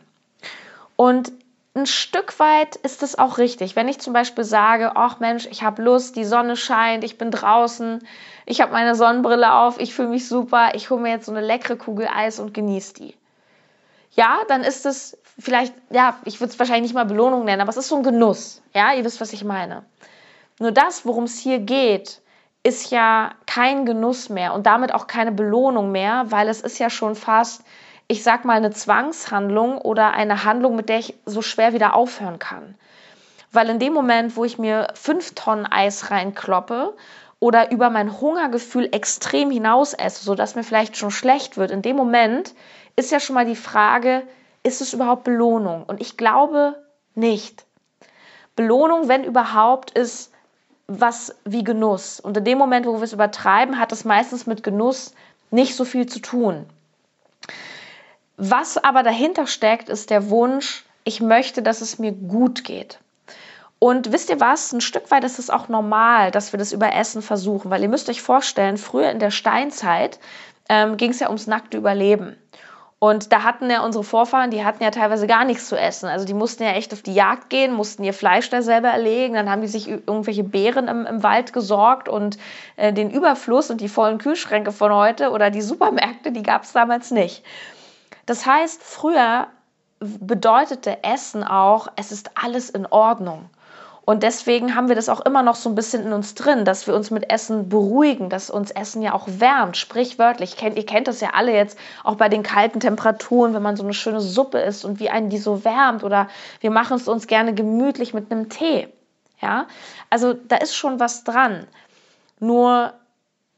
Und 0.96 1.32
ein 1.74 1.86
Stück 1.86 2.38
weit 2.40 2.76
ist 2.76 3.02
es 3.02 3.18
auch 3.18 3.38
richtig. 3.38 3.76
Wenn 3.76 3.88
ich 3.88 4.00
zum 4.00 4.12
Beispiel 4.12 4.44
sage, 4.44 4.92
ach 4.96 5.20
Mensch, 5.20 5.46
ich 5.46 5.62
habe 5.62 5.82
Lust, 5.82 6.16
die 6.16 6.24
Sonne 6.24 6.56
scheint, 6.56 7.04
ich 7.04 7.16
bin 7.16 7.30
draußen, 7.30 8.06
ich 8.44 8.60
habe 8.60 8.72
meine 8.72 8.94
Sonnenbrille 8.94 9.54
auf, 9.54 9.80
ich 9.80 9.94
fühle 9.94 10.08
mich 10.08 10.28
super, 10.28 10.74
ich 10.74 10.90
hole 10.90 11.00
mir 11.00 11.10
jetzt 11.10 11.26
so 11.26 11.32
eine 11.32 11.40
leckere 11.40 11.76
Kugel 11.76 12.08
Eis 12.12 12.40
und 12.40 12.52
genieße 12.52 12.94
die. 12.94 13.14
ja, 14.12 14.40
dann 14.48 14.62
ist 14.62 14.84
es 14.84 15.16
vielleicht, 15.38 15.72
ja, 15.90 16.18
ich 16.24 16.40
würde 16.40 16.52
es 16.52 16.58
wahrscheinlich 16.58 16.82
nicht 16.90 16.94
mal 16.94 17.04
Belohnung 17.04 17.44
nennen, 17.44 17.62
aber 17.62 17.70
es 17.70 17.76
ist 17.76 17.88
so 17.88 17.96
ein 17.96 18.02
Genuss. 18.02 18.62
Ja, 18.74 18.92
ihr 18.92 19.04
wisst, 19.04 19.20
was 19.20 19.32
ich 19.32 19.44
meine. 19.44 19.84
Nur 20.58 20.72
das, 20.72 21.06
worum 21.06 21.24
es 21.24 21.38
hier 21.38 21.60
geht, 21.60 22.20
ist 22.62 22.90
ja 22.90 23.32
kein 23.46 23.86
Genuss 23.86 24.28
mehr 24.28 24.52
und 24.54 24.66
damit 24.66 24.92
auch 24.94 25.06
keine 25.06 25.32
Belohnung 25.32 25.92
mehr, 25.92 26.26
weil 26.28 26.48
es 26.48 26.60
ist 26.60 26.78
ja 26.78 26.90
schon 26.90 27.14
fast, 27.14 27.62
ich 28.06 28.22
sag 28.22 28.44
mal, 28.44 28.56
eine 28.56 28.70
Zwangshandlung 28.70 29.78
oder 29.78 30.12
eine 30.12 30.44
Handlung, 30.44 30.76
mit 30.76 30.88
der 30.88 30.98
ich 30.98 31.14
so 31.24 31.42
schwer 31.42 31.72
wieder 31.72 31.94
aufhören 31.94 32.38
kann. 32.38 32.74
Weil 33.52 33.70
in 33.70 33.78
dem 33.78 33.94
Moment, 33.94 34.36
wo 34.36 34.44
ich 34.44 34.58
mir 34.58 34.88
fünf 34.94 35.34
Tonnen 35.34 35.66
Eis 35.66 36.10
reinkloppe 36.10 36.94
oder 37.40 37.70
über 37.72 37.88
mein 37.88 38.20
Hungergefühl 38.20 38.90
extrem 38.92 39.50
hinaus 39.50 39.94
esse, 39.94 40.22
sodass 40.22 40.54
mir 40.54 40.62
vielleicht 40.62 40.96
schon 40.96 41.10
schlecht 41.10 41.56
wird, 41.56 41.70
in 41.70 41.82
dem 41.82 41.96
Moment 41.96 42.54
ist 42.94 43.10
ja 43.10 43.20
schon 43.20 43.34
mal 43.34 43.46
die 43.46 43.56
Frage, 43.56 44.22
ist 44.62 44.82
es 44.82 44.92
überhaupt 44.92 45.24
Belohnung? 45.24 45.84
Und 45.84 46.00
ich 46.00 46.18
glaube 46.18 46.84
nicht. 47.14 47.64
Belohnung, 48.54 49.08
wenn 49.08 49.24
überhaupt, 49.24 49.92
ist 49.92 50.32
was 50.90 51.36
wie 51.44 51.62
Genuss. 51.62 52.18
Und 52.18 52.36
in 52.36 52.44
dem 52.44 52.58
Moment, 52.58 52.84
wo 52.84 52.96
wir 52.96 53.02
es 53.02 53.12
übertreiben, 53.12 53.78
hat 53.78 53.92
es 53.92 54.04
meistens 54.04 54.46
mit 54.46 54.64
Genuss 54.64 55.14
nicht 55.52 55.76
so 55.76 55.84
viel 55.84 56.06
zu 56.06 56.18
tun. 56.18 56.66
Was 58.36 58.76
aber 58.76 59.02
dahinter 59.04 59.46
steckt, 59.46 59.88
ist 59.88 60.10
der 60.10 60.30
Wunsch, 60.30 60.84
ich 61.04 61.20
möchte, 61.20 61.62
dass 61.62 61.80
es 61.80 61.98
mir 61.98 62.12
gut 62.12 62.64
geht. 62.64 62.98
Und 63.78 64.12
wisst 64.12 64.30
ihr 64.30 64.40
was? 64.40 64.72
Ein 64.72 64.80
Stück 64.80 65.10
weit 65.10 65.24
ist 65.24 65.38
es 65.38 65.48
auch 65.48 65.68
normal, 65.68 66.32
dass 66.32 66.52
wir 66.52 66.58
das 66.58 66.72
über 66.72 66.92
Essen 66.92 67.22
versuchen, 67.22 67.70
weil 67.70 67.82
ihr 67.82 67.88
müsst 67.88 68.08
euch 68.08 68.20
vorstellen, 68.20 68.76
früher 68.76 69.10
in 69.10 69.20
der 69.20 69.30
Steinzeit 69.30 70.18
ähm, 70.68 70.96
ging 70.96 71.12
es 71.12 71.20
ja 71.20 71.28
ums 71.28 71.46
nackte 71.46 71.78
Überleben. 71.78 72.36
Und 73.02 73.32
da 73.32 73.44
hatten 73.44 73.70
ja 73.70 73.82
unsere 73.82 74.04
Vorfahren, 74.04 74.50
die 74.50 74.62
hatten 74.62 74.82
ja 74.84 74.90
teilweise 74.90 75.26
gar 75.26 75.46
nichts 75.46 75.68
zu 75.68 75.76
essen. 75.76 76.06
Also 76.06 76.26
die 76.26 76.34
mussten 76.34 76.64
ja 76.64 76.72
echt 76.72 76.92
auf 76.92 77.00
die 77.00 77.14
Jagd 77.14 77.48
gehen, 77.48 77.72
mussten 77.72 78.04
ihr 78.04 78.12
Fleisch 78.12 78.50
da 78.50 78.60
selber 78.60 78.88
erlegen. 78.88 79.34
Dann 79.34 79.48
haben 79.48 79.62
die 79.62 79.68
sich 79.68 79.88
irgendwelche 79.88 80.44
Beeren 80.44 80.86
im, 80.86 81.06
im 81.06 81.22
Wald 81.22 81.54
gesorgt 81.54 82.10
und 82.10 82.36
äh, 82.76 82.92
den 82.92 83.10
Überfluss 83.10 83.70
und 83.70 83.80
die 83.80 83.88
vollen 83.88 84.18
Kühlschränke 84.18 84.70
von 84.70 84.92
heute 84.92 85.30
oder 85.30 85.48
die 85.48 85.62
Supermärkte, 85.62 86.30
die 86.30 86.42
gab 86.42 86.64
es 86.64 86.72
damals 86.72 87.10
nicht. 87.10 87.42
Das 88.26 88.44
heißt, 88.44 88.82
früher 88.82 89.46
bedeutete 90.00 91.02
Essen 91.02 91.42
auch, 91.42 91.88
es 91.96 92.12
ist 92.12 92.30
alles 92.34 92.68
in 92.68 92.84
Ordnung. 92.84 93.48
Und 94.10 94.24
deswegen 94.24 94.74
haben 94.74 94.88
wir 94.88 94.96
das 94.96 95.08
auch 95.08 95.20
immer 95.20 95.44
noch 95.44 95.54
so 95.54 95.68
ein 95.68 95.76
bisschen 95.76 96.04
in 96.04 96.12
uns 96.12 96.34
drin, 96.34 96.64
dass 96.64 96.88
wir 96.88 96.96
uns 96.96 97.12
mit 97.12 97.30
Essen 97.30 97.68
beruhigen, 97.68 98.28
dass 98.28 98.50
uns 98.50 98.72
Essen 98.72 99.02
ja 99.02 99.14
auch 99.14 99.28
wärmt, 99.28 99.76
sprichwörtlich. 99.76 100.56
Kennt, 100.56 100.76
ihr 100.76 100.84
kennt 100.84 101.06
das 101.06 101.20
ja 101.20 101.30
alle 101.34 101.54
jetzt 101.54 101.78
auch 102.02 102.16
bei 102.16 102.28
den 102.28 102.42
kalten 102.42 102.80
Temperaturen, 102.80 103.54
wenn 103.54 103.62
man 103.62 103.76
so 103.76 103.84
eine 103.84 103.94
schöne 103.94 104.20
Suppe 104.20 104.58
isst 104.58 104.84
und 104.84 104.98
wie 104.98 105.10
einen 105.10 105.30
die 105.30 105.38
so 105.38 105.64
wärmt 105.64 106.02
oder 106.02 106.26
wir 106.58 106.72
machen 106.72 106.96
es 106.96 107.06
uns 107.06 107.28
gerne 107.28 107.54
gemütlich 107.54 108.12
mit 108.12 108.32
einem 108.32 108.48
Tee. 108.48 108.88
Ja, 109.40 109.68
also 110.10 110.32
da 110.32 110.56
ist 110.56 110.74
schon 110.74 110.98
was 110.98 111.22
dran. 111.22 111.68
Nur 112.40 112.94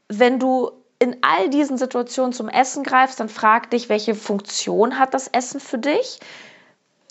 wenn 0.07 0.37
du 0.37 0.69
in 0.99 1.17
all 1.23 1.49
diesen 1.49 1.79
Situationen 1.79 2.31
zum 2.31 2.47
Essen 2.47 2.83
greifst, 2.83 3.19
dann 3.19 3.27
frag 3.27 3.71
dich, 3.71 3.89
welche 3.89 4.13
Funktion 4.13 4.99
hat 4.99 5.15
das 5.15 5.29
Essen 5.29 5.59
für 5.59 5.79
dich? 5.79 6.19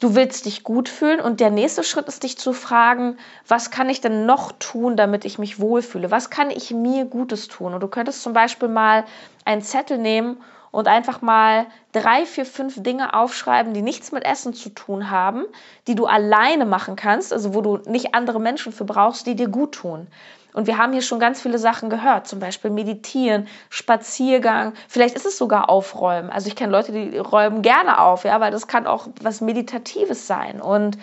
Du 0.02 0.16
willst 0.16 0.46
dich 0.46 0.64
gut 0.64 0.88
fühlen 0.88 1.20
und 1.20 1.38
der 1.38 1.50
nächste 1.50 1.84
Schritt 1.84 2.08
ist 2.08 2.24
dich 2.24 2.36
zu 2.36 2.52
fragen, 2.52 3.18
was 3.46 3.70
kann 3.70 3.88
ich 3.88 4.00
denn 4.00 4.26
noch 4.26 4.50
tun, 4.58 4.96
damit 4.96 5.24
ich 5.24 5.38
mich 5.38 5.60
wohlfühle? 5.60 6.10
Was 6.10 6.28
kann 6.28 6.50
ich 6.50 6.72
mir 6.72 7.04
Gutes 7.04 7.46
tun? 7.46 7.72
Und 7.72 7.84
du 7.84 7.86
könntest 7.86 8.20
zum 8.20 8.32
Beispiel 8.32 8.66
mal 8.66 9.04
einen 9.44 9.62
Zettel 9.62 9.98
nehmen 9.98 10.38
und 10.72 10.88
einfach 10.88 11.22
mal 11.22 11.66
drei, 11.92 12.26
vier, 12.26 12.46
fünf 12.46 12.82
Dinge 12.82 13.14
aufschreiben, 13.14 13.74
die 13.74 13.82
nichts 13.82 14.10
mit 14.10 14.24
Essen 14.24 14.54
zu 14.54 14.70
tun 14.70 15.08
haben, 15.08 15.44
die 15.86 15.94
du 15.94 16.06
alleine 16.06 16.66
machen 16.66 16.96
kannst, 16.96 17.32
also 17.32 17.54
wo 17.54 17.60
du 17.60 17.76
nicht 17.88 18.12
andere 18.12 18.40
Menschen 18.40 18.72
für 18.72 18.84
brauchst, 18.84 19.28
die 19.28 19.36
dir 19.36 19.46
gut 19.46 19.70
tun. 19.70 20.08
Und 20.52 20.66
wir 20.66 20.76
haben 20.78 20.92
hier 20.92 21.02
schon 21.02 21.18
ganz 21.18 21.40
viele 21.40 21.58
Sachen 21.58 21.88
gehört, 21.88 22.28
zum 22.28 22.38
Beispiel 22.38 22.70
Meditieren, 22.70 23.48
Spaziergang, 23.70 24.74
vielleicht 24.88 25.14
ist 25.14 25.24
es 25.24 25.38
sogar 25.38 25.70
Aufräumen. 25.70 26.30
Also 26.30 26.48
ich 26.48 26.56
kenne 26.56 26.72
Leute, 26.72 26.92
die 26.92 27.16
räumen 27.16 27.62
gerne 27.62 27.98
auf, 28.00 28.24
ja, 28.24 28.38
weil 28.40 28.50
das 28.50 28.66
kann 28.66 28.86
auch 28.86 29.08
was 29.22 29.40
Meditatives 29.40 30.26
sein. 30.26 30.60
Und 30.60 30.98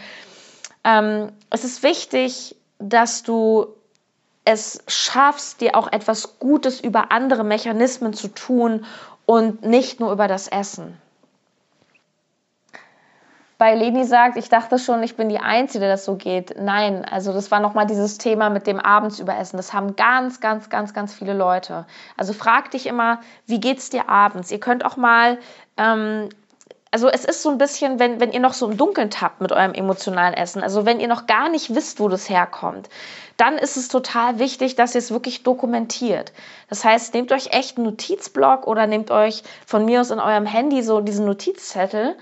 ähm, 0.83 1.31
es 1.49 1.63
ist 1.63 1.81
wichtig, 1.81 2.55
dass 2.77 3.23
du 3.23 3.67
es 4.45 4.83
schaffst, 4.87 5.61
dir 5.61 5.75
auch 5.75 5.91
etwas 5.91 6.39
Gutes 6.39 6.79
über 6.79 7.11
andere 7.11 7.43
Mechanismen 7.43 8.13
zu 8.13 8.29
tun 8.29 8.85
und 9.25 9.63
nicht 9.63 9.99
nur 9.99 10.11
über 10.11 10.27
das 10.27 10.47
Essen 10.47 10.97
bei 13.59 13.75
Leni 13.75 14.05
sagt, 14.05 14.37
ich 14.37 14.47
dachte 14.47 14.79
schon, 14.79 15.03
ich 15.03 15.17
bin 15.17 15.27
die 15.27 15.39
Einzige, 15.39 15.81
der 15.81 15.89
das 15.89 16.05
so 16.05 16.15
geht. 16.15 16.55
Nein, 16.57 17.03
also 17.03 17.33
das 17.33 17.51
war 17.51 17.59
nochmal 17.59 17.85
dieses 17.85 18.17
Thema 18.17 18.49
mit 18.49 18.65
dem 18.65 18.79
Abendsüberessen. 18.79 19.57
Das 19.57 19.73
haben 19.73 19.97
ganz, 19.97 20.39
ganz, 20.39 20.69
ganz, 20.69 20.93
ganz 20.93 21.13
viele 21.13 21.33
Leute. 21.33 21.85
Also 22.15 22.31
frag 22.31 22.71
dich 22.71 22.87
immer, 22.87 23.19
wie 23.47 23.59
geht's 23.59 23.89
dir 23.89 24.07
abends? 24.07 24.49
Ihr 24.49 24.61
könnt 24.61 24.85
auch 24.85 24.95
mal 24.95 25.37
ähm, 25.75 26.29
also 26.91 27.07
es 27.07 27.23
ist 27.23 27.43
so 27.43 27.49
ein 27.49 27.57
bisschen, 27.57 27.99
wenn, 27.99 28.19
wenn 28.19 28.31
ihr 28.31 28.39
noch 28.39 28.53
so 28.53 28.67
im 28.67 28.77
Dunkeln 28.77 29.11
tappt 29.11 29.41
mit 29.41 29.51
eurem 29.51 29.73
emotionalen 29.73 30.33
Essen, 30.33 30.63
also 30.63 30.85
wenn 30.85 30.99
ihr 30.99 31.07
noch 31.07 31.27
gar 31.27 31.49
nicht 31.49 31.75
wisst, 31.75 31.99
wo 31.99 32.07
das 32.07 32.29
herkommt, 32.29 32.89
dann 33.37 33.57
ist 33.57 33.77
es 33.77 33.89
total 33.89 34.39
wichtig, 34.39 34.75
dass 34.75 34.95
ihr 34.95 34.99
es 34.99 35.11
wirklich 35.11 35.43
dokumentiert. 35.43 36.31
Das 36.67 36.83
heißt, 36.83 37.13
nehmt 37.13 37.31
euch 37.31 37.51
echt 37.51 37.77
einen 37.77 37.85
Notizblock 37.85 38.65
oder 38.65 38.87
nehmt 38.87 39.11
euch 39.11 39.43
von 39.67 39.85
mir 39.85 40.01
aus 40.01 40.09
in 40.09 40.19
eurem 40.19 40.45
Handy 40.45 40.81
so 40.81 41.01
diesen 41.01 41.25
Notizzettel 41.25 42.15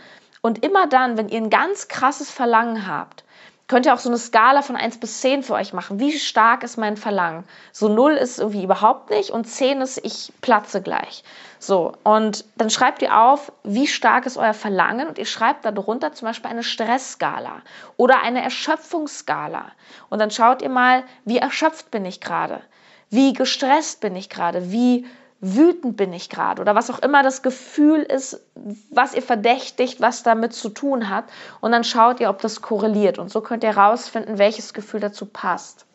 und 0.47 0.63
immer 0.63 0.87
dann, 0.87 1.17
wenn 1.17 1.27
ihr 1.27 1.41
ein 1.41 1.49
ganz 1.49 1.89
krasses 1.89 2.31
Verlangen 2.31 2.87
habt, 2.87 3.25
könnt 3.67 3.85
ihr 3.85 3.93
auch 3.93 3.99
so 3.99 4.07
eine 4.07 4.17
Skala 4.17 4.61
von 4.61 4.77
1 4.77 4.97
bis 5.01 5.19
10 5.19 5.43
für 5.43 5.55
euch 5.55 5.73
machen. 5.73 5.99
Wie 5.99 6.17
stark 6.17 6.63
ist 6.63 6.77
mein 6.77 6.95
Verlangen? 6.95 7.43
So 7.73 7.89
0 7.89 8.13
ist 8.13 8.39
irgendwie 8.39 8.63
überhaupt 8.63 9.09
nicht 9.09 9.31
und 9.31 9.43
10 9.43 9.81
ist, 9.81 9.97
ich 10.05 10.31
platze 10.39 10.81
gleich. 10.81 11.25
So, 11.59 11.91
und 12.03 12.45
dann 12.55 12.69
schreibt 12.69 13.01
ihr 13.01 13.19
auf, 13.19 13.51
wie 13.65 13.87
stark 13.87 14.25
ist 14.25 14.37
euer 14.37 14.53
Verlangen 14.53 15.09
und 15.09 15.17
ihr 15.17 15.25
schreibt 15.25 15.65
darunter 15.65 16.13
zum 16.13 16.29
Beispiel 16.29 16.49
eine 16.49 16.63
Stressskala 16.63 17.61
oder 17.97 18.23
eine 18.23 18.41
Erschöpfungsskala. 18.41 19.65
Und 20.09 20.19
dann 20.19 20.31
schaut 20.31 20.61
ihr 20.61 20.69
mal, 20.69 21.03
wie 21.25 21.39
erschöpft 21.39 21.91
bin 21.91 22.05
ich 22.05 22.21
gerade? 22.21 22.61
Wie 23.09 23.33
gestresst 23.33 23.99
bin 23.99 24.15
ich 24.15 24.29
gerade? 24.29 24.71
Wie 24.71 25.05
wütend 25.39 25.97
bin 25.97 26.13
ich 26.13 26.29
gerade 26.29 26.61
oder 26.61 26.75
was 26.75 26.89
auch 26.89 26.99
immer 26.99 27.21
das 27.21 27.43
Gefühl 27.43 28.01
ist, 28.01 28.41
was 28.89 29.13
ihr 29.13 29.21
verdächtigt, 29.21 30.01
was 30.01 30.23
damit 30.23 30.53
zu 30.53 30.69
tun 30.69 31.09
hat. 31.09 31.25
Und 31.61 31.71
dann 31.71 31.83
schaut 31.83 32.19
ihr, 32.19 32.29
ob 32.29 32.41
das 32.41 32.61
korreliert. 32.61 33.19
Und 33.19 33.29
so 33.29 33.41
könnt 33.41 33.63
ihr 33.63 33.75
herausfinden, 33.75 34.37
welches 34.37 34.73
Gefühl 34.73 34.99
dazu 34.99 35.25
passt. 35.25 35.85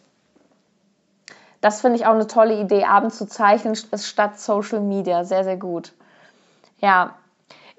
Das 1.60 1.80
finde 1.80 1.96
ich 1.96 2.06
auch 2.06 2.14
eine 2.14 2.26
tolle 2.26 2.60
Idee, 2.60 2.84
abends 2.84 3.18
zu 3.18 3.26
zeichnen 3.26 3.74
statt 3.74 4.38
Social 4.38 4.80
Media. 4.80 5.24
Sehr, 5.24 5.44
sehr 5.44 5.56
gut. 5.56 5.92
Ja, 6.78 7.16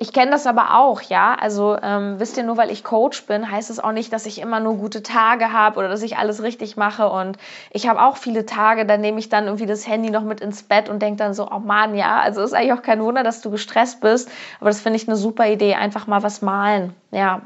ich 0.04 0.12
kenne 0.12 0.32
das 0.32 0.46
aber 0.48 0.78
auch, 0.78 1.02
ja. 1.02 1.34
Also 1.34 1.78
ähm, 1.82 2.20
wisst 2.20 2.36
ihr, 2.36 2.44
nur 2.44 2.58
weil 2.58 2.70
ich 2.72 2.84
Coach 2.84 3.26
bin, 3.26 3.50
heißt 3.50 3.70
es 3.70 3.80
auch 3.80 3.94
nicht, 3.94 4.12
dass 4.12 4.26
ich 4.26 4.42
immer 4.42 4.60
nur 4.60 4.76
gute 4.76 5.02
Tage 5.02 5.54
habe 5.54 5.80
oder 5.80 5.88
dass 5.88 6.02
ich 6.02 6.18
alles 6.18 6.44
richtig 6.44 6.76
mache. 6.76 7.10
Und 7.10 7.38
ich 7.72 7.88
habe 7.88 8.02
auch 8.02 8.18
viele 8.18 8.46
Tage, 8.46 8.86
da 8.86 8.98
nehme 8.98 9.18
ich 9.20 9.30
dann 9.30 9.46
irgendwie 9.46 9.66
das 9.66 9.88
Handy 9.88 10.10
noch 10.10 10.24
mit 10.24 10.42
ins 10.42 10.64
Bett 10.64 10.90
und 10.90 11.02
denke 11.02 11.20
dann 11.20 11.34
so, 11.34 11.50
oh 11.50 11.60
Mann, 11.60 11.96
ja, 11.96 12.20
also 12.20 12.42
ist 12.42 12.54
eigentlich 12.54 12.74
auch 12.74 12.82
kein 12.82 13.02
Wunder, 13.02 13.24
dass 13.24 13.40
du 13.40 13.50
gestresst 13.50 14.02
bist. 14.02 14.30
Aber 14.60 14.70
das 14.70 14.82
finde 14.82 14.98
ich 14.98 15.08
eine 15.08 15.16
super 15.16 15.48
Idee, 15.48 15.76
einfach 15.76 16.06
mal 16.06 16.22
was 16.22 16.42
malen. 16.42 16.94
Ja, 17.12 17.44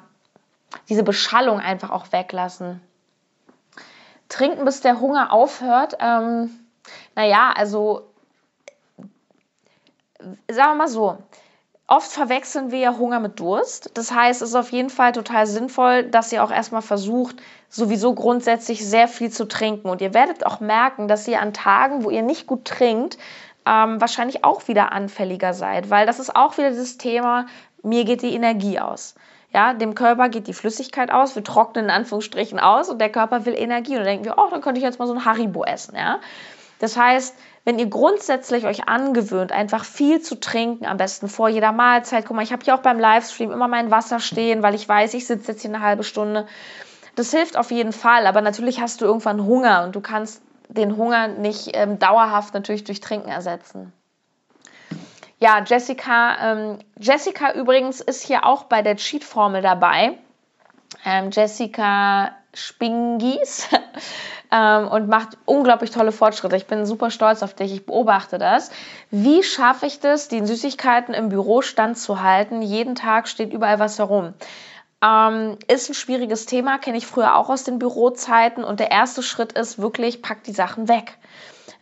diese 0.90 1.04
Beschallung 1.04 1.60
einfach 1.60 1.92
auch 1.92 2.12
weglassen. 2.12 2.82
Trinken, 4.30 4.66
bis 4.66 4.82
der 4.82 5.00
Hunger 5.00 5.32
aufhört. 5.32 5.98
Ähm, 6.00 6.50
naja, 7.14 7.54
also 7.56 8.02
sagen 10.50 10.72
wir 10.72 10.76
mal 10.76 10.88
so 10.88 11.20
Oft 11.90 12.12
verwechseln 12.12 12.72
wir 12.72 12.80
ja 12.80 12.98
Hunger 12.98 13.22
mit 13.22 13.40
Durst. 13.40 13.92
Das 13.94 14.12
heißt, 14.12 14.42
es 14.42 14.50
ist 14.50 14.56
auf 14.56 14.74
jeden 14.74 14.90
Fall 14.90 15.14
total 15.14 15.48
sinnvoll, 15.48 16.04
dass 16.04 16.34
ihr 16.34 16.44
auch 16.44 16.52
erstmal 16.52 16.82
versucht, 16.82 17.38
sowieso 17.70 18.14
grundsätzlich 18.14 18.86
sehr 18.86 19.08
viel 19.08 19.32
zu 19.32 19.48
trinken. 19.48 19.90
Und 19.90 20.02
ihr 20.02 20.14
werdet 20.14 20.46
auch 20.46 20.60
merken, 20.60 21.08
dass 21.08 21.28
ihr 21.30 21.42
an 21.42 21.54
Tagen, 21.54 22.04
wo 22.04 22.10
ihr 22.10 22.24
nicht 22.24 22.46
gut 22.46 22.66
trinkt, 22.66 23.18
ähm, 23.66 24.02
wahrscheinlich 24.02 24.44
auch 24.44 24.68
wieder 24.68 24.92
anfälliger 24.92 25.54
seid, 25.54 25.90
weil 25.90 26.06
das 26.06 26.20
ist 26.20 26.36
auch 26.36 26.58
wieder 26.58 26.70
dieses 26.70 26.98
Thema, 26.98 27.46
mir 27.84 28.04
geht 28.04 28.22
die 28.22 28.34
Energie 28.34 28.80
aus. 28.80 29.16
Ja, 29.54 29.74
dem 29.74 29.96
Körper 29.96 30.28
geht 30.28 30.48
die 30.48 30.54
Flüssigkeit 30.54 31.10
aus, 31.10 31.36
wir 31.36 31.44
trocknen 31.44 31.86
in 31.86 31.92
Anführungsstrichen 31.92 32.60
aus 32.60 32.90
und 32.90 33.00
der 33.00 33.10
Körper 33.10 33.46
will 33.46 33.56
Energie. 33.56 33.94
Und 33.94 34.00
dann 34.00 34.08
denken 34.08 34.26
wir, 34.26 34.38
oh, 34.38 34.50
dann 34.52 34.62
könnte 34.62 34.80
ich 34.80 34.84
jetzt 34.84 35.00
mal 35.00 35.08
so 35.08 35.14
ein 35.14 35.24
Haribo 35.24 35.64
essen. 35.64 35.96
Ja? 35.96 36.20
Das 36.80 36.98
heißt, 36.98 37.36
wenn 37.68 37.80
ihr 37.80 37.90
grundsätzlich 37.90 38.66
euch 38.66 38.88
angewöhnt, 38.88 39.52
einfach 39.52 39.84
viel 39.84 40.22
zu 40.22 40.40
trinken, 40.40 40.86
am 40.86 40.96
besten 40.96 41.28
vor 41.28 41.50
jeder 41.50 41.74
Mahlzeit. 41.74 42.24
Guck 42.26 42.38
mal, 42.38 42.42
ich 42.42 42.54
habe 42.54 42.64
hier 42.64 42.74
auch 42.74 42.82
beim 42.82 42.98
Livestream 42.98 43.52
immer 43.52 43.68
mein 43.68 43.92
Wasser 43.92 44.22
stehen, 44.22 44.64
weil 44.64 44.74
ich 44.74 44.88
weiß, 44.88 45.14
ich 45.16 45.28
sitze 45.28 45.52
jetzt 45.52 45.64
hier 45.64 45.72
eine 45.72 45.84
halbe 45.84 46.06
Stunde. 46.06 46.48
Das 47.16 47.32
hilft 47.32 47.58
auf 47.58 47.70
jeden 47.72 47.92
Fall, 47.92 48.26
aber 48.26 48.40
natürlich 48.40 48.80
hast 48.80 49.02
du 49.02 49.06
irgendwann 49.06 49.44
Hunger 49.44 49.84
und 49.84 49.98
du 49.98 50.00
kannst 50.00 50.42
den 50.70 50.96
Hunger 50.96 51.28
nicht 51.28 51.72
ähm, 51.74 52.00
dauerhaft 52.00 52.54
natürlich 52.54 52.86
durch 52.86 53.02
Trinken 53.02 53.28
ersetzen. 53.28 53.92
Ja, 55.38 55.62
Jessica, 55.62 56.54
ähm, 56.54 56.80
Jessica 56.98 57.52
übrigens 57.52 58.00
ist 58.00 58.24
hier 58.24 58.46
auch 58.46 58.64
bei 58.64 58.82
der 58.82 58.96
Cheat-Formel 58.96 59.62
dabei. 59.62 60.18
Ähm, 61.04 61.32
Jessica 61.32 62.32
Spingies 62.54 63.68
ähm, 64.52 64.88
und 64.88 65.08
macht 65.08 65.38
unglaublich 65.46 65.92
tolle 65.92 66.12
Fortschritte. 66.12 66.56
Ich 66.56 66.68
bin 66.68 66.86
super 66.86 67.12
stolz 67.12 67.44
auf 67.44 67.54
dich. 67.54 67.74
Ich 67.74 67.86
beobachte 67.86 68.38
das. 68.38 68.72
Wie 69.12 69.44
schaffe 69.44 69.86
ich 69.86 70.00
das, 70.00 70.28
die 70.28 70.46
Süßigkeiten 70.46 71.14
im 71.14 71.30
Büro 71.30 71.62
standzuhalten? 71.62 72.62
Jeden 72.62 72.96
Tag 72.96 73.28
steht 73.28 73.54
überall 73.54 73.80
was 73.80 74.00
herum. 74.00 74.34
Ähm, 75.04 75.58
ist 75.68 75.90
ein 75.90 75.94
schwieriges 75.94 76.46
Thema, 76.46 76.80
kenne 76.80 76.98
ich 76.98 77.06
früher 77.06 77.36
auch 77.36 77.50
aus 77.50 77.64
den 77.64 77.80
Bürozeiten. 77.80 78.64
Und 78.64 78.80
der 78.80 78.92
erste 78.92 79.22
Schritt 79.22 79.54
ist 79.54 79.80
wirklich, 79.80 80.22
pack 80.22 80.44
die 80.44 80.54
Sachen 80.54 80.88
weg. 80.88 81.18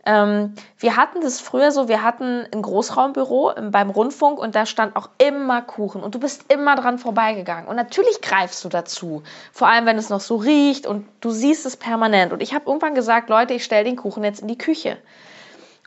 Ähm, 0.06 0.54
wir 0.78 0.96
hatten 0.96 1.20
das 1.20 1.40
früher 1.40 1.72
so, 1.72 1.88
wir 1.88 2.02
hatten 2.02 2.46
ein 2.52 2.62
Großraumbüro 2.62 3.54
beim 3.70 3.90
Rundfunk 3.90 4.38
und 4.38 4.54
da 4.54 4.64
stand 4.64 4.94
auch 4.94 5.10
immer 5.18 5.62
Kuchen 5.62 6.02
und 6.02 6.14
du 6.14 6.20
bist 6.20 6.44
immer 6.50 6.76
dran 6.76 6.98
vorbeigegangen. 6.98 7.66
Und 7.66 7.74
natürlich 7.74 8.20
greifst 8.22 8.64
du 8.64 8.68
dazu, 8.68 9.24
vor 9.52 9.68
allem 9.68 9.84
wenn 9.84 9.98
es 9.98 10.08
noch 10.08 10.20
so 10.20 10.36
riecht 10.36 10.86
und 10.86 11.06
du 11.20 11.30
siehst 11.30 11.66
es 11.66 11.76
permanent. 11.76 12.32
Und 12.32 12.40
ich 12.40 12.54
habe 12.54 12.66
irgendwann 12.66 12.94
gesagt, 12.94 13.28
Leute, 13.28 13.54
ich 13.54 13.64
stelle 13.64 13.84
den 13.84 13.96
Kuchen 13.96 14.22
jetzt 14.22 14.40
in 14.40 14.48
die 14.48 14.58
Küche. 14.58 14.96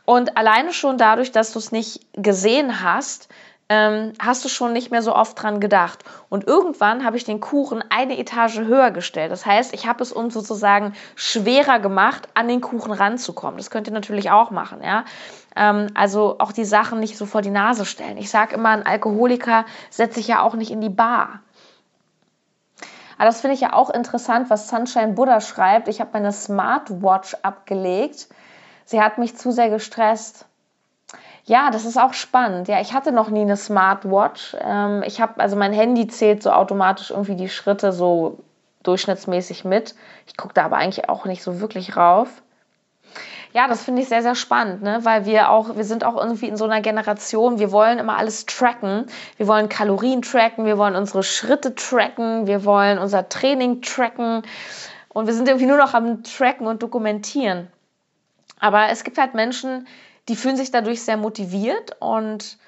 Und 0.04 0.36
alleine 0.36 0.72
schon 0.72 0.98
dadurch, 0.98 1.32
dass 1.32 1.52
du 1.52 1.58
es 1.58 1.72
nicht 1.72 2.00
gesehen 2.12 2.82
hast, 2.82 3.28
ähm, 3.70 4.12
hast 4.18 4.44
du 4.44 4.48
schon 4.48 4.72
nicht 4.72 4.90
mehr 4.90 5.00
so 5.00 5.14
oft 5.14 5.40
dran 5.40 5.60
gedacht. 5.60 6.02
Und 6.28 6.46
irgendwann 6.46 7.04
habe 7.04 7.16
ich 7.16 7.24
den 7.24 7.38
Kuchen 7.38 7.84
eine 7.88 8.18
Etage 8.18 8.58
höher 8.58 8.90
gestellt. 8.90 9.30
Das 9.30 9.46
heißt, 9.46 9.72
ich 9.72 9.86
habe 9.86 10.02
es 10.02 10.12
uns 10.12 10.34
sozusagen 10.34 10.92
schwerer 11.14 11.78
gemacht, 11.78 12.28
an 12.34 12.48
den 12.48 12.60
Kuchen 12.60 12.92
ranzukommen. 12.92 13.58
Das 13.58 13.70
könnt 13.70 13.86
ihr 13.86 13.94
natürlich 13.94 14.32
auch 14.32 14.50
machen, 14.50 14.82
ja. 14.82 15.04
Ähm, 15.54 15.86
also 15.94 16.36
auch 16.40 16.50
die 16.50 16.64
Sachen 16.64 16.98
nicht 16.98 17.16
so 17.16 17.26
vor 17.26 17.42
die 17.42 17.50
Nase 17.50 17.84
stellen. 17.84 18.18
Ich 18.18 18.28
sage 18.28 18.56
immer, 18.56 18.70
ein 18.70 18.84
Alkoholiker 18.84 19.64
setze 19.88 20.18
ich 20.18 20.26
ja 20.26 20.42
auch 20.42 20.54
nicht 20.54 20.72
in 20.72 20.80
die 20.80 20.90
Bar. 20.90 21.40
Aber 23.18 23.26
das 23.26 23.40
finde 23.40 23.54
ich 23.54 23.60
ja 23.60 23.72
auch 23.72 23.90
interessant, 23.90 24.50
was 24.50 24.68
Sunshine 24.68 25.12
Buddha 25.12 25.40
schreibt. 25.40 25.86
Ich 25.86 26.00
habe 26.00 26.10
meine 26.14 26.32
Smartwatch 26.32 27.36
abgelegt. 27.42 28.28
Sie 28.84 29.00
hat 29.00 29.18
mich 29.18 29.36
zu 29.36 29.52
sehr 29.52 29.70
gestresst. 29.70 30.46
Ja, 31.44 31.70
das 31.70 31.84
ist 31.84 31.98
auch 31.98 32.12
spannend. 32.12 32.68
Ja, 32.68 32.80
ich 32.80 32.92
hatte 32.92 33.12
noch 33.12 33.30
nie 33.30 33.42
eine 33.42 33.56
Smartwatch. 33.56 34.56
Ähm, 34.60 35.02
ich 35.04 35.20
habe, 35.20 35.40
also 35.40 35.56
mein 35.56 35.72
Handy 35.72 36.06
zählt 36.06 36.42
so 36.42 36.52
automatisch 36.52 37.10
irgendwie 37.10 37.36
die 37.36 37.48
Schritte 37.48 37.92
so 37.92 38.38
durchschnittsmäßig 38.82 39.64
mit. 39.64 39.94
Ich 40.26 40.36
gucke 40.36 40.54
da 40.54 40.64
aber 40.64 40.76
eigentlich 40.76 41.08
auch 41.08 41.24
nicht 41.24 41.42
so 41.42 41.60
wirklich 41.60 41.96
rauf. 41.96 42.28
Ja, 43.52 43.66
das 43.66 43.82
finde 43.82 44.02
ich 44.02 44.08
sehr, 44.08 44.22
sehr 44.22 44.36
spannend, 44.36 44.82
ne? 44.82 45.00
weil 45.02 45.26
wir 45.26 45.50
auch, 45.50 45.74
wir 45.76 45.82
sind 45.82 46.04
auch 46.04 46.16
irgendwie 46.16 46.46
in 46.46 46.56
so 46.56 46.66
einer 46.66 46.80
Generation, 46.80 47.58
wir 47.58 47.72
wollen 47.72 47.98
immer 47.98 48.16
alles 48.16 48.46
tracken. 48.46 49.06
Wir 49.38 49.48
wollen 49.48 49.68
Kalorien 49.68 50.22
tracken, 50.22 50.66
wir 50.66 50.78
wollen 50.78 50.94
unsere 50.94 51.24
Schritte 51.24 51.74
tracken, 51.74 52.46
wir 52.46 52.64
wollen 52.64 52.98
unser 52.98 53.28
Training 53.28 53.82
tracken 53.82 54.42
und 55.08 55.26
wir 55.26 55.34
sind 55.34 55.48
irgendwie 55.48 55.66
nur 55.66 55.78
noch 55.78 55.94
am 55.94 56.22
Tracken 56.22 56.68
und 56.68 56.80
Dokumentieren. 56.80 57.66
Aber 58.60 58.90
es 58.90 59.02
gibt 59.02 59.18
halt 59.18 59.34
Menschen, 59.34 59.88
die 60.28 60.36
fühlen 60.36 60.56
sich 60.56 60.70
dadurch 60.70 61.02
sehr 61.02 61.16
motiviert 61.16 61.96
und 62.00 62.58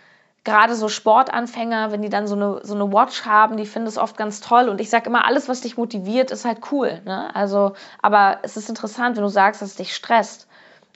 gerade 0.44 0.74
so 0.74 0.88
Sportanfänger, 0.88 1.92
wenn 1.92 2.02
die 2.02 2.08
dann 2.08 2.26
so 2.26 2.34
eine, 2.34 2.60
so 2.64 2.74
eine 2.74 2.92
Watch 2.92 3.24
haben, 3.24 3.56
die 3.56 3.66
finden 3.66 3.88
es 3.88 3.98
oft 3.98 4.16
ganz 4.16 4.40
toll. 4.40 4.68
Und 4.68 4.80
ich 4.80 4.90
sage 4.90 5.06
immer, 5.06 5.24
alles, 5.24 5.48
was 5.48 5.60
dich 5.60 5.76
motiviert, 5.76 6.30
ist 6.30 6.44
halt 6.44 6.58
cool. 6.72 7.00
Ne? 7.04 7.34
Also, 7.34 7.74
aber 8.00 8.38
es 8.42 8.56
ist 8.56 8.68
interessant, 8.68 9.16
wenn 9.16 9.22
du 9.22 9.28
sagst, 9.28 9.62
dass 9.62 9.70
es 9.70 9.76
dich 9.76 9.94
stresst. 9.94 10.48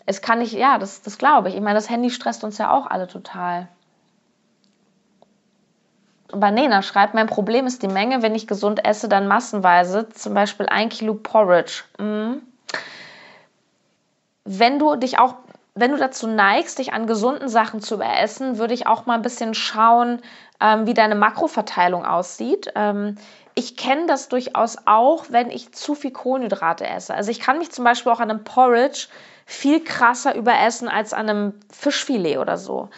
Es 0.05 0.21
kann 0.21 0.41
nicht, 0.41 0.53
ja, 0.53 0.79
das, 0.79 1.03
das 1.03 1.19
glaube 1.19 1.49
ich. 1.49 1.55
Ich 1.55 1.61
meine, 1.61 1.75
das 1.75 1.91
Handy 1.91 2.11
stresst 2.11 2.45
uns 2.45 2.59
ja 2.59 2.71
auch 2.71 2.87
alle 2.87 3.07
total. 3.07 3.69
Banena 6.29 6.83
schreibt, 6.83 7.15
mein 7.15 7.29
Problem 7.29 7.67
ist 7.67 7.83
die 7.83 7.89
Menge, 7.89 8.23
wenn 8.23 8.35
ich 8.35 8.49
gesund 8.49 8.85
esse, 8.85 9.09
dann 9.09 9.29
massenweise, 9.29 10.09
zum 10.09 10.35
Beispiel 10.35 10.67
ein 10.67 10.89
Kilo 10.89 11.15
Porridge. 11.15 11.85
Mhm. 11.99 12.43
Wenn 14.45 14.79
du 14.79 14.97
dich 14.97 15.19
auch 15.19 15.35
wenn 15.77 15.93
du 15.93 15.99
dazu 15.99 16.27
neigst, 16.27 16.79
dich 16.79 16.93
an 16.93 17.07
gesunden 17.07 17.49
Sachen 17.49 17.81
zu 17.81 17.95
überessen, 17.95 18.59
würde 18.59 18.75
ich 18.75 18.87
auch 18.87 19.07
mal 19.07 19.15
ein 19.15 19.23
bisschen 19.23 19.55
schauen, 19.55 20.21
ähm, 20.61 20.87
wie 20.87 20.95
deine 20.95 21.15
Makroverteilung 21.15 22.05
aussieht. 22.05 22.73
Ähm, 22.75 23.17
ich 23.55 23.77
kenne 23.77 24.07
das 24.07 24.29
durchaus 24.29 24.79
auch, 24.87 25.27
wenn 25.29 25.51
ich 25.51 25.73
zu 25.73 25.95
viel 25.95 26.11
Kohlenhydrate 26.11 26.87
esse. 26.87 27.15
Also 27.15 27.31
ich 27.31 27.41
kann 27.41 27.59
mich 27.59 27.71
zum 27.71 27.85
Beispiel 27.85 28.11
auch 28.11 28.21
an 28.21 28.31
einem 28.31 28.45
Porridge 28.45 29.09
viel 29.45 29.85
krasser 29.85 30.35
überessen 30.35 30.89
als 30.89 31.13
an 31.13 31.29
einem 31.29 31.55
Fischfilet 31.71 32.39
oder 32.39 32.57
so. 32.57 32.89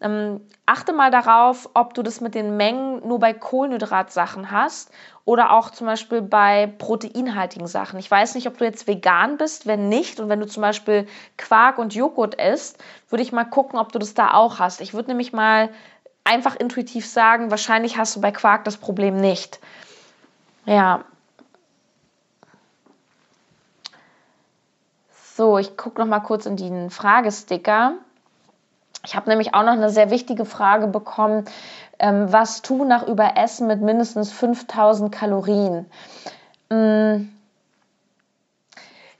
Ähm, 0.00 0.42
achte 0.66 0.92
mal 0.92 1.10
darauf, 1.10 1.70
ob 1.72 1.94
du 1.94 2.02
das 2.02 2.20
mit 2.20 2.34
den 2.34 2.56
Mengen 2.58 3.06
nur 3.06 3.18
bei 3.18 3.32
Kohlenhydratsachen 3.32 4.50
hast 4.50 4.90
oder 5.24 5.52
auch 5.52 5.70
zum 5.70 5.86
Beispiel 5.86 6.20
bei 6.20 6.66
proteinhaltigen 6.78 7.66
Sachen. 7.66 7.98
Ich 7.98 8.10
weiß 8.10 8.34
nicht, 8.34 8.46
ob 8.46 8.58
du 8.58 8.64
jetzt 8.64 8.86
vegan 8.86 9.38
bist. 9.38 9.66
Wenn 9.66 9.88
nicht 9.88 10.20
und 10.20 10.28
wenn 10.28 10.40
du 10.40 10.46
zum 10.46 10.60
Beispiel 10.60 11.06
Quark 11.38 11.78
und 11.78 11.94
Joghurt 11.94 12.34
isst, 12.34 12.82
würde 13.08 13.22
ich 13.22 13.32
mal 13.32 13.44
gucken, 13.44 13.78
ob 13.78 13.90
du 13.90 13.98
das 13.98 14.12
da 14.12 14.34
auch 14.34 14.58
hast. 14.58 14.82
Ich 14.82 14.92
würde 14.92 15.08
nämlich 15.08 15.32
mal 15.32 15.70
einfach 16.24 16.56
intuitiv 16.56 17.06
sagen, 17.06 17.50
wahrscheinlich 17.50 17.96
hast 17.96 18.16
du 18.16 18.20
bei 18.20 18.32
Quark 18.32 18.64
das 18.64 18.76
Problem 18.76 19.16
nicht. 19.16 19.60
Ja. 20.66 21.04
So, 25.36 25.58
ich 25.58 25.76
gucke 25.76 26.00
noch 26.00 26.06
mal 26.06 26.20
kurz 26.20 26.44
in 26.44 26.56
den 26.56 26.90
Fragesticker. 26.90 27.94
Ich 29.06 29.14
habe 29.14 29.30
nämlich 29.30 29.54
auch 29.54 29.62
noch 29.62 29.72
eine 29.72 29.88
sehr 29.88 30.10
wichtige 30.10 30.44
Frage 30.44 30.88
bekommen. 30.88 31.44
Ähm, 31.98 32.32
was 32.32 32.60
tun 32.60 32.88
nach 32.88 33.06
Überessen 33.06 33.68
mit 33.68 33.80
mindestens 33.80 34.32
5000 34.32 35.12
Kalorien? 35.12 35.86
Ähm, 36.70 37.32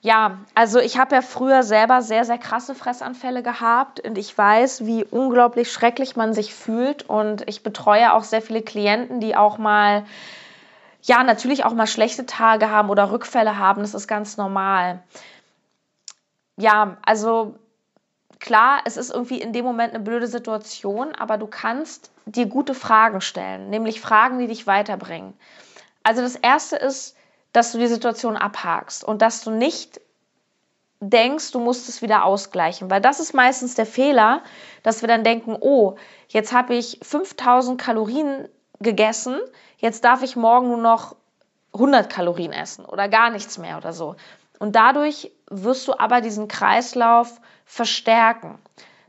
ja, 0.00 0.38
also 0.54 0.80
ich 0.80 0.98
habe 0.98 1.14
ja 1.14 1.22
früher 1.22 1.62
selber 1.62 2.02
sehr, 2.02 2.24
sehr 2.24 2.38
krasse 2.38 2.74
Fressanfälle 2.74 3.42
gehabt 3.42 4.00
und 4.00 4.18
ich 4.18 4.36
weiß, 4.36 4.86
wie 4.86 5.04
unglaublich 5.04 5.72
schrecklich 5.72 6.16
man 6.16 6.34
sich 6.34 6.52
fühlt 6.52 7.08
und 7.08 7.48
ich 7.48 7.62
betreue 7.62 8.12
auch 8.12 8.24
sehr 8.24 8.42
viele 8.42 8.62
Klienten, 8.62 9.20
die 9.20 9.36
auch 9.36 9.56
mal, 9.56 10.04
ja, 11.02 11.22
natürlich 11.22 11.64
auch 11.64 11.74
mal 11.74 11.86
schlechte 11.86 12.26
Tage 12.26 12.70
haben 12.70 12.90
oder 12.90 13.10
Rückfälle 13.10 13.58
haben. 13.58 13.82
Das 13.82 13.94
ist 13.94 14.08
ganz 14.08 14.36
normal. 14.36 15.00
Ja, 16.56 16.96
also 17.04 17.54
klar, 18.40 18.80
es 18.84 18.96
ist 18.96 19.12
irgendwie 19.12 19.40
in 19.40 19.52
dem 19.52 19.64
Moment 19.64 19.94
eine 19.94 20.02
blöde 20.02 20.26
Situation, 20.26 21.14
aber 21.14 21.38
du 21.38 21.46
kannst 21.46 22.10
dir 22.26 22.46
gute 22.46 22.74
Fragen 22.74 23.20
stellen, 23.20 23.70
nämlich 23.70 24.00
Fragen, 24.00 24.38
die 24.38 24.46
dich 24.46 24.66
weiterbringen. 24.66 25.34
Also 26.02 26.22
das 26.22 26.36
Erste 26.36 26.76
ist, 26.76 27.16
dass 27.52 27.72
du 27.72 27.78
die 27.78 27.86
Situation 27.86 28.36
abhakst 28.36 29.04
und 29.04 29.22
dass 29.22 29.42
du 29.42 29.50
nicht 29.50 30.00
denkst, 31.00 31.52
du 31.52 31.60
musst 31.60 31.88
es 31.88 32.02
wieder 32.02 32.24
ausgleichen, 32.24 32.90
weil 32.90 33.00
das 33.00 33.20
ist 33.20 33.34
meistens 33.34 33.74
der 33.74 33.86
Fehler, 33.86 34.42
dass 34.82 35.02
wir 35.02 35.08
dann 35.08 35.24
denken, 35.24 35.56
oh, 35.58 35.96
jetzt 36.28 36.52
habe 36.52 36.74
ich 36.74 36.98
5000 37.02 37.80
Kalorien 37.80 38.48
gegessen, 38.80 39.38
jetzt 39.78 40.04
darf 40.04 40.22
ich 40.22 40.36
morgen 40.36 40.68
nur 40.68 40.78
noch 40.78 41.16
100 41.74 42.08
Kalorien 42.10 42.52
essen 42.52 42.84
oder 42.84 43.08
gar 43.08 43.30
nichts 43.30 43.58
mehr 43.58 43.76
oder 43.76 43.92
so. 43.92 44.16
Und 44.58 44.74
dadurch 44.74 45.30
wirst 45.50 45.86
du 45.88 45.98
aber 45.98 46.20
diesen 46.20 46.48
Kreislauf 46.48 47.40
verstärken. 47.66 48.58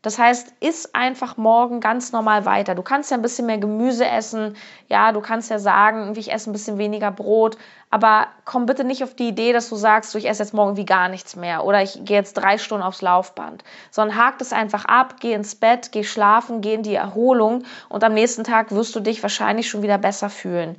Das 0.02 0.20
heißt, 0.20 0.54
iss 0.60 0.94
einfach 0.94 1.38
morgen 1.38 1.82
ganz 1.82 2.12
normal 2.12 2.46
weiter. 2.46 2.76
Du 2.76 2.82
kannst 2.82 3.12
ja 3.12 3.18
ein 3.18 3.22
bisschen 3.22 3.46
mehr 3.46 3.58
Gemüse 3.58 4.06
essen. 4.06 4.56
Ja, 4.88 5.12
du 5.12 5.22
kannst 5.22 5.50
ja 5.50 5.60
sagen, 5.60 6.14
ich 6.16 6.32
esse 6.32 6.50
ein 6.50 6.54
bisschen 6.54 6.78
weniger 6.78 7.12
Brot. 7.12 7.58
Aber 7.90 8.28
komm 8.46 8.66
bitte 8.66 8.84
nicht 8.84 9.04
auf 9.04 9.16
die 9.16 9.30
Idee, 9.30 9.54
dass 9.54 9.70
du 9.70 9.76
sagst, 9.76 10.16
ich 10.16 10.30
esse 10.30 10.44
jetzt 10.44 10.54
morgen 10.54 10.78
wie 10.78 10.86
gar 10.86 11.10
nichts 11.10 11.36
mehr 11.36 11.66
oder 11.66 11.82
ich 11.82 12.06
gehe 12.06 12.18
jetzt 12.18 12.34
drei 12.34 12.58
Stunden 12.58 12.84
aufs 12.84 13.02
Laufband. 13.02 13.64
Sondern 13.92 14.18
hakt 14.18 14.42
es 14.42 14.54
einfach 14.54 14.86
ab, 14.86 15.16
geh 15.20 15.34
ins 15.34 15.56
Bett, 15.56 15.92
geh 15.92 16.04
schlafen, 16.04 16.62
geh 16.62 16.76
in 16.76 16.84
die 16.84 16.96
Erholung 16.96 17.64
und 17.90 18.04
am 18.04 18.14
nächsten 18.14 18.44
Tag 18.44 18.72
wirst 18.72 18.96
du 18.96 19.00
dich 19.00 19.22
wahrscheinlich 19.24 19.70
schon 19.70 19.82
wieder 19.82 19.98
besser 19.98 20.30
fühlen. 20.30 20.78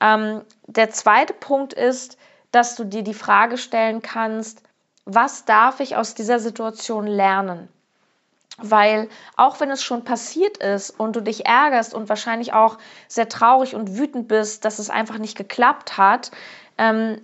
Ähm, 0.00 0.40
der 0.66 0.90
zweite 0.90 1.34
Punkt 1.34 1.72
ist, 1.72 2.16
dass 2.52 2.74
du 2.74 2.84
dir 2.84 3.02
die 3.02 3.14
Frage 3.14 3.58
stellen 3.58 4.02
kannst, 4.02 4.62
was 5.04 5.44
darf 5.44 5.80
ich 5.80 5.96
aus 5.96 6.14
dieser 6.14 6.38
Situation 6.38 7.06
lernen? 7.06 7.68
Weil 8.58 9.08
auch 9.36 9.60
wenn 9.60 9.70
es 9.70 9.82
schon 9.82 10.04
passiert 10.04 10.58
ist 10.58 10.90
und 10.90 11.16
du 11.16 11.20
dich 11.20 11.46
ärgerst 11.46 11.94
und 11.94 12.08
wahrscheinlich 12.08 12.52
auch 12.52 12.78
sehr 13.08 13.28
traurig 13.28 13.74
und 13.74 13.96
wütend 13.96 14.28
bist, 14.28 14.64
dass 14.64 14.78
es 14.78 14.90
einfach 14.90 15.18
nicht 15.18 15.36
geklappt 15.36 15.96
hat, 15.96 16.30
ähm, 16.76 17.20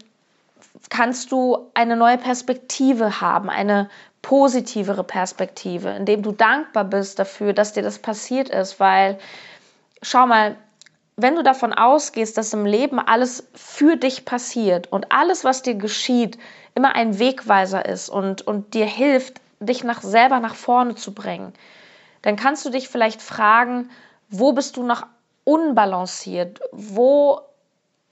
kannst 0.88 1.32
du 1.32 1.70
eine 1.74 1.96
neue 1.96 2.18
Perspektive 2.18 3.20
haben, 3.20 3.50
eine 3.50 3.90
positivere 4.22 5.04
Perspektive, 5.04 5.90
indem 5.90 6.22
du 6.22 6.32
dankbar 6.32 6.84
bist 6.84 7.18
dafür, 7.18 7.52
dass 7.52 7.74
dir 7.74 7.82
das 7.82 7.98
passiert 7.98 8.48
ist. 8.48 8.80
Weil, 8.80 9.18
schau 10.02 10.26
mal, 10.26 10.56
wenn 11.16 11.34
du 11.34 11.42
davon 11.42 11.72
ausgehst, 11.72 12.36
dass 12.36 12.52
im 12.52 12.66
Leben 12.66 12.98
alles 12.98 13.48
für 13.54 13.96
dich 13.96 14.24
passiert 14.24 14.92
und 14.92 15.12
alles, 15.12 15.44
was 15.44 15.62
dir 15.62 15.74
geschieht, 15.74 16.38
immer 16.74 16.94
ein 16.94 17.18
Wegweiser 17.18 17.86
ist 17.86 18.10
und, 18.10 18.42
und 18.46 18.74
dir 18.74 18.84
hilft, 18.84 19.40
dich 19.58 19.82
nach, 19.82 20.02
selber 20.02 20.40
nach 20.40 20.54
vorne 20.54 20.94
zu 20.94 21.14
bringen, 21.14 21.54
dann 22.20 22.36
kannst 22.36 22.66
du 22.66 22.70
dich 22.70 22.88
vielleicht 22.88 23.22
fragen, 23.22 23.90
wo 24.28 24.52
bist 24.52 24.76
du 24.76 24.82
noch 24.82 25.06
unbalanciert? 25.44 26.60
Wo 26.72 27.40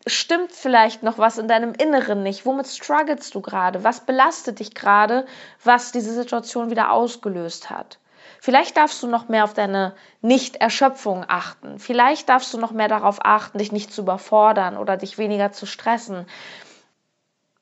stimmt 0.07 0.53
vielleicht 0.53 1.03
noch 1.03 1.19
was 1.19 1.37
in 1.37 1.49
deinem 1.49 1.75
Inneren 1.75 2.23
nicht? 2.23 2.47
Womit 2.47 2.69
strugglest 2.69 3.35
du 3.35 3.43
gerade? 3.43 3.85
Was 3.85 4.01
belastet 4.01 4.61
dich 4.61 4.75
gerade, 4.75 5.27
was 5.63 5.93
diese 5.93 6.15
Situation 6.15 6.71
wieder 6.71 6.91
ausgelöst 6.91 7.69
hat? 7.69 7.99
Vielleicht 8.45 8.77
darfst 8.77 9.03
du 9.03 9.07
noch 9.07 9.29
mehr 9.29 9.45
auf 9.45 9.55
deine 9.55 9.95
Nicht-Erschöpfung 10.21 11.25
achten. 11.27 11.79
Vielleicht 11.79 12.29
darfst 12.29 12.53
du 12.53 12.59
noch 12.59 12.73
mehr 12.73 12.89
darauf 12.89 13.25
achten, 13.25 13.57
dich 13.57 13.73
nicht 13.73 13.91
zu 13.91 14.03
überfordern 14.03 14.77
oder 14.77 14.99
dich 14.99 15.17
weniger 15.17 15.53
zu 15.53 15.65
stressen. 15.65 16.27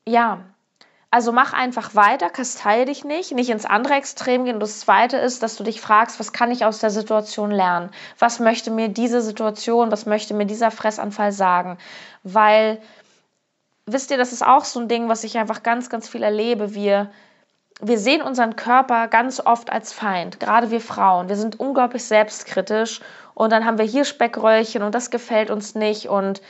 Ja, 0.05 0.41
also 1.09 1.31
mach 1.31 1.53
einfach 1.53 1.95
weiter, 1.95 2.29
kasteie 2.29 2.83
dich 2.83 3.05
nicht, 3.05 3.31
nicht 3.31 3.49
ins 3.49 3.63
andere 3.63 3.93
Extrem 3.93 4.43
gehen. 4.43 4.59
Das 4.59 4.81
Zweite 4.81 5.15
ist, 5.15 5.41
dass 5.41 5.55
du 5.55 5.63
dich 5.63 5.79
fragst, 5.79 6.19
was 6.19 6.33
kann 6.33 6.51
ich 6.51 6.65
aus 6.65 6.79
der 6.79 6.89
Situation 6.89 7.51
lernen? 7.51 7.89
Was 8.19 8.41
möchte 8.41 8.69
mir 8.69 8.89
diese 8.89 9.21
Situation, 9.21 9.89
was 9.89 10.05
möchte 10.05 10.33
mir 10.33 10.45
dieser 10.45 10.69
Fressanfall 10.69 11.31
sagen? 11.31 11.77
Weil, 12.23 12.81
wisst 13.85 14.11
ihr, 14.11 14.17
das 14.17 14.33
ist 14.33 14.45
auch 14.45 14.65
so 14.65 14.81
ein 14.81 14.89
Ding, 14.89 15.07
was 15.07 15.23
ich 15.23 15.37
einfach 15.37 15.63
ganz, 15.63 15.89
ganz 15.89 16.09
viel 16.09 16.23
erlebe. 16.23 16.75
Wir, 16.75 17.09
wir 17.81 17.97
sehen 17.99 18.21
unseren 18.21 18.55
Körper 18.55 19.07
ganz 19.07 19.39
oft 19.39 19.71
als 19.71 19.93
Feind, 19.93 20.39
gerade 20.39 20.71
wir 20.71 20.81
Frauen. 20.81 21.29
Wir 21.29 21.35
sind 21.35 21.59
unglaublich 21.59 22.03
selbstkritisch 22.03 23.01
und 23.33 23.51
dann 23.51 23.65
haben 23.65 23.77
wir 23.77 23.85
hier 23.85 24.05
Speckröllchen 24.05 24.83
und 24.83 24.95
das 24.95 25.09
gefällt 25.09 25.49
uns 25.49 25.75
nicht 25.75 26.07
und 26.07 26.41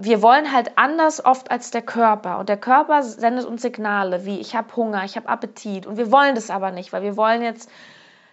wir 0.00 0.22
wollen 0.22 0.52
halt 0.52 0.72
anders 0.76 1.24
oft 1.24 1.50
als 1.50 1.72
der 1.72 1.82
Körper. 1.82 2.38
Und 2.38 2.48
der 2.48 2.56
Körper 2.56 3.02
sendet 3.02 3.46
uns 3.46 3.62
Signale 3.62 4.24
wie 4.26 4.38
ich 4.38 4.54
habe 4.54 4.74
Hunger, 4.76 5.04
ich 5.04 5.16
habe 5.16 5.28
Appetit. 5.28 5.86
Und 5.86 5.96
wir 5.96 6.12
wollen 6.12 6.36
das 6.36 6.50
aber 6.50 6.70
nicht, 6.70 6.92
weil 6.92 7.02
wir 7.02 7.16
wollen 7.16 7.42
jetzt 7.42 7.68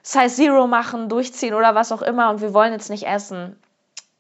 Size 0.04 0.30
Zero 0.30 0.68
machen, 0.68 1.10
durchziehen 1.10 1.56
oder 1.56 1.74
was 1.74 1.92
auch 1.92 2.04
immer 2.04 2.30
und 2.30 2.42
wir 2.42 2.54
wollen 2.54 2.74
jetzt 2.74 2.92
nicht 2.92 3.08
essen. 3.08 3.60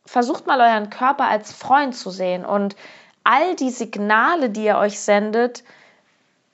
Versucht 0.05 0.47
mal 0.47 0.59
euren 0.59 0.89
Körper 0.89 1.25
als 1.25 1.53
Freund 1.53 1.95
zu 1.95 2.09
sehen 2.09 2.45
und 2.45 2.75
all 3.23 3.55
die 3.55 3.69
Signale, 3.69 4.49
die 4.49 4.65
er 4.65 4.79
euch 4.79 4.99
sendet, 4.99 5.63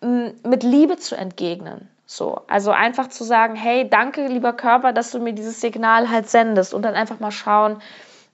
mit 0.01 0.63
Liebe 0.63 0.97
zu 0.97 1.15
entgegnen. 1.15 1.87
So, 2.05 2.41
also 2.47 2.71
einfach 2.71 3.07
zu 3.07 3.23
sagen, 3.23 3.55
hey, 3.55 3.89
danke, 3.89 4.27
lieber 4.27 4.51
Körper, 4.51 4.91
dass 4.91 5.11
du 5.11 5.19
mir 5.19 5.33
dieses 5.33 5.61
Signal 5.61 6.09
halt 6.09 6.29
sendest 6.29 6.73
und 6.73 6.81
dann 6.81 6.95
einfach 6.95 7.19
mal 7.19 7.31
schauen, 7.31 7.81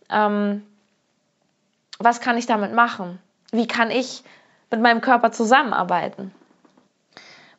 ähm, 0.09 0.65
was 1.99 2.21
kann 2.21 2.37
ich 2.37 2.45
damit 2.45 2.73
machen? 2.73 3.19
Wie 3.51 3.67
kann 3.67 3.91
ich 3.91 4.23
mit 4.71 4.81
meinem 4.81 5.01
Körper 5.01 5.31
zusammenarbeiten? 5.31 6.33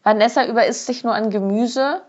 Vanessa 0.02 0.46
überisst 0.46 0.86
sich 0.86 1.04
nur 1.04 1.14
an 1.14 1.30
Gemüse. 1.30 2.02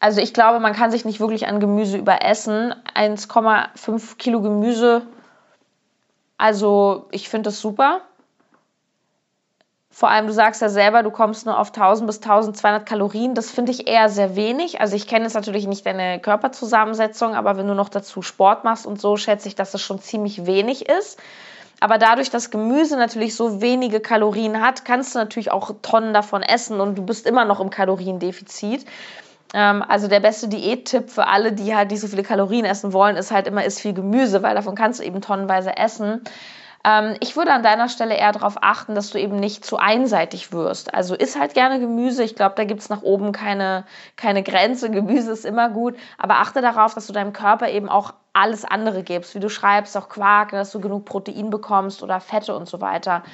Also 0.00 0.20
ich 0.20 0.32
glaube, 0.32 0.60
man 0.60 0.74
kann 0.74 0.90
sich 0.90 1.04
nicht 1.04 1.20
wirklich 1.20 1.46
an 1.46 1.60
Gemüse 1.60 1.98
überessen. 1.98 2.74
1,5 2.94 4.16
Kilo 4.16 4.40
Gemüse. 4.40 5.06
Also 6.38 7.06
ich 7.10 7.28
finde 7.28 7.48
das 7.48 7.60
super. 7.60 8.02
Vor 9.98 10.10
allem, 10.10 10.26
du 10.26 10.32
sagst 10.34 10.60
ja 10.60 10.68
selber, 10.68 11.02
du 11.02 11.10
kommst 11.10 11.46
nur 11.46 11.58
auf 11.58 11.68
1000 11.68 12.06
bis 12.06 12.16
1200 12.16 12.84
Kalorien. 12.84 13.34
Das 13.34 13.50
finde 13.50 13.72
ich 13.72 13.88
eher 13.88 14.10
sehr 14.10 14.36
wenig. 14.36 14.78
Also 14.78 14.94
ich 14.94 15.06
kenne 15.06 15.24
jetzt 15.24 15.32
natürlich 15.32 15.66
nicht 15.66 15.86
deine 15.86 16.20
Körperzusammensetzung, 16.20 17.34
aber 17.34 17.56
wenn 17.56 17.66
du 17.66 17.72
noch 17.72 17.88
dazu 17.88 18.20
Sport 18.20 18.62
machst 18.62 18.86
und 18.86 19.00
so, 19.00 19.16
schätze 19.16 19.48
ich, 19.48 19.54
dass 19.54 19.70
das 19.70 19.80
schon 19.80 19.98
ziemlich 19.98 20.44
wenig 20.44 20.86
ist. 20.86 21.18
Aber 21.80 21.96
dadurch, 21.96 22.28
dass 22.28 22.50
Gemüse 22.50 22.98
natürlich 22.98 23.34
so 23.34 23.62
wenige 23.62 24.00
Kalorien 24.00 24.60
hat, 24.60 24.84
kannst 24.84 25.14
du 25.14 25.18
natürlich 25.18 25.50
auch 25.50 25.70
Tonnen 25.80 26.12
davon 26.12 26.42
essen 26.42 26.78
und 26.78 26.98
du 26.98 27.02
bist 27.02 27.26
immer 27.26 27.46
noch 27.46 27.60
im 27.60 27.70
Kaloriendefizit. 27.70 28.84
Ähm, 29.54 29.82
also 29.82 30.08
der 30.08 30.20
beste 30.20 30.48
Diättipp 30.48 31.08
für 31.08 31.26
alle, 31.26 31.54
die 31.54 31.74
halt 31.74 31.90
nicht 31.90 32.02
so 32.02 32.08
viele 32.08 32.22
Kalorien 32.22 32.66
essen 32.66 32.92
wollen, 32.92 33.16
ist 33.16 33.30
halt 33.30 33.46
immer, 33.46 33.64
isst 33.64 33.80
viel 33.80 33.94
Gemüse, 33.94 34.42
weil 34.42 34.54
davon 34.56 34.74
kannst 34.74 35.00
du 35.00 35.04
eben 35.04 35.22
tonnenweise 35.22 35.74
essen. 35.74 36.20
Ähm, 36.86 37.16
ich 37.20 37.36
würde 37.36 37.52
an 37.52 37.64
deiner 37.64 37.88
Stelle 37.88 38.14
eher 38.14 38.30
darauf 38.30 38.58
achten, 38.62 38.94
dass 38.94 39.10
du 39.10 39.18
eben 39.18 39.36
nicht 39.36 39.64
zu 39.64 39.76
einseitig 39.76 40.52
wirst. 40.52 40.94
Also 40.94 41.16
isst 41.16 41.38
halt 41.38 41.54
gerne 41.54 41.80
Gemüse. 41.80 42.22
Ich 42.22 42.36
glaube, 42.36 42.54
da 42.54 42.64
gibt 42.64 42.80
es 42.80 42.88
nach 42.88 43.02
oben 43.02 43.32
keine, 43.32 43.84
keine 44.14 44.44
Grenze. 44.44 44.88
Gemüse 44.90 45.32
ist 45.32 45.44
immer 45.44 45.68
gut. 45.68 45.96
Aber 46.16 46.36
achte 46.36 46.62
darauf, 46.62 46.94
dass 46.94 47.08
du 47.08 47.12
deinem 47.12 47.32
Körper 47.32 47.68
eben 47.68 47.88
auch 47.88 48.14
alles 48.32 48.64
andere 48.64 49.02
gibst, 49.02 49.34
wie 49.34 49.40
du 49.40 49.48
schreibst, 49.48 49.96
auch 49.96 50.08
Quark, 50.08 50.50
dass 50.52 50.70
du 50.70 50.80
genug 50.80 51.04
Protein 51.06 51.50
bekommst 51.50 52.02
oder 52.02 52.20
Fette 52.20 52.54
und 52.54 52.68
so 52.68 52.80
weiter. 52.80 53.24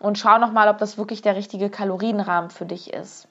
Und 0.00 0.18
schau 0.18 0.38
nochmal, 0.38 0.68
ob 0.68 0.78
das 0.78 0.96
wirklich 0.96 1.20
der 1.20 1.36
richtige 1.36 1.68
Kalorienrahmen 1.68 2.50
für 2.50 2.64
dich 2.64 2.92
ist. 2.92 3.28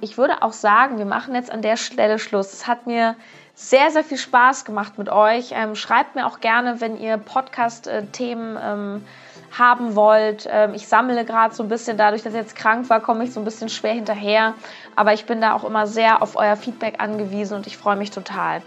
Ich 0.00 0.16
würde 0.16 0.42
auch 0.42 0.52
sagen, 0.52 0.96
wir 0.96 1.04
machen 1.04 1.34
jetzt 1.34 1.52
an 1.52 1.60
der 1.60 1.76
Stelle 1.76 2.18
Schluss. 2.18 2.52
Es 2.54 2.66
hat 2.66 2.86
mir 2.86 3.16
sehr, 3.54 3.90
sehr 3.90 4.04
viel 4.04 4.18
Spaß 4.18 4.64
gemacht 4.64 4.98
mit 4.98 5.08
euch. 5.08 5.52
Ähm, 5.52 5.74
schreibt 5.74 6.14
mir 6.14 6.26
auch 6.26 6.40
gerne, 6.40 6.80
wenn 6.80 6.98
ihr 6.98 7.16
Podcast-Themen 7.18 8.58
ähm, 8.62 9.04
haben 9.56 9.94
wollt. 9.94 10.48
Ähm, 10.50 10.74
ich 10.74 10.88
sammle 10.88 11.24
gerade 11.24 11.54
so 11.54 11.62
ein 11.62 11.68
bisschen, 11.68 11.96
dadurch, 11.96 12.22
dass 12.22 12.32
ich 12.32 12.40
jetzt 12.40 12.56
krank 12.56 12.88
war, 12.90 13.00
komme 13.00 13.24
ich 13.24 13.32
so 13.32 13.40
ein 13.40 13.44
bisschen 13.44 13.68
schwer 13.68 13.92
hinterher. 13.92 14.54
Aber 14.96 15.12
ich 15.12 15.26
bin 15.26 15.40
da 15.40 15.54
auch 15.54 15.64
immer 15.64 15.86
sehr 15.86 16.22
auf 16.22 16.36
euer 16.36 16.56
Feedback 16.56 17.00
angewiesen 17.00 17.56
und 17.56 17.66
ich 17.66 17.76
freue 17.76 17.96
mich 17.96 18.10
total. 18.10 18.62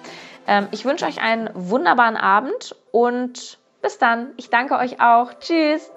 Ähm, 0.48 0.68
ich 0.72 0.86
wünsche 0.86 1.06
euch 1.06 1.22
einen 1.22 1.50
wunderbaren 1.54 2.18
Abend 2.18 2.76
und 2.92 3.58
bis 3.82 3.98
dann. 3.98 4.30
Ich 4.38 4.50
danke 4.50 4.78
euch 4.78 5.02
auch. 5.02 5.34
Tschüss. 5.40 5.92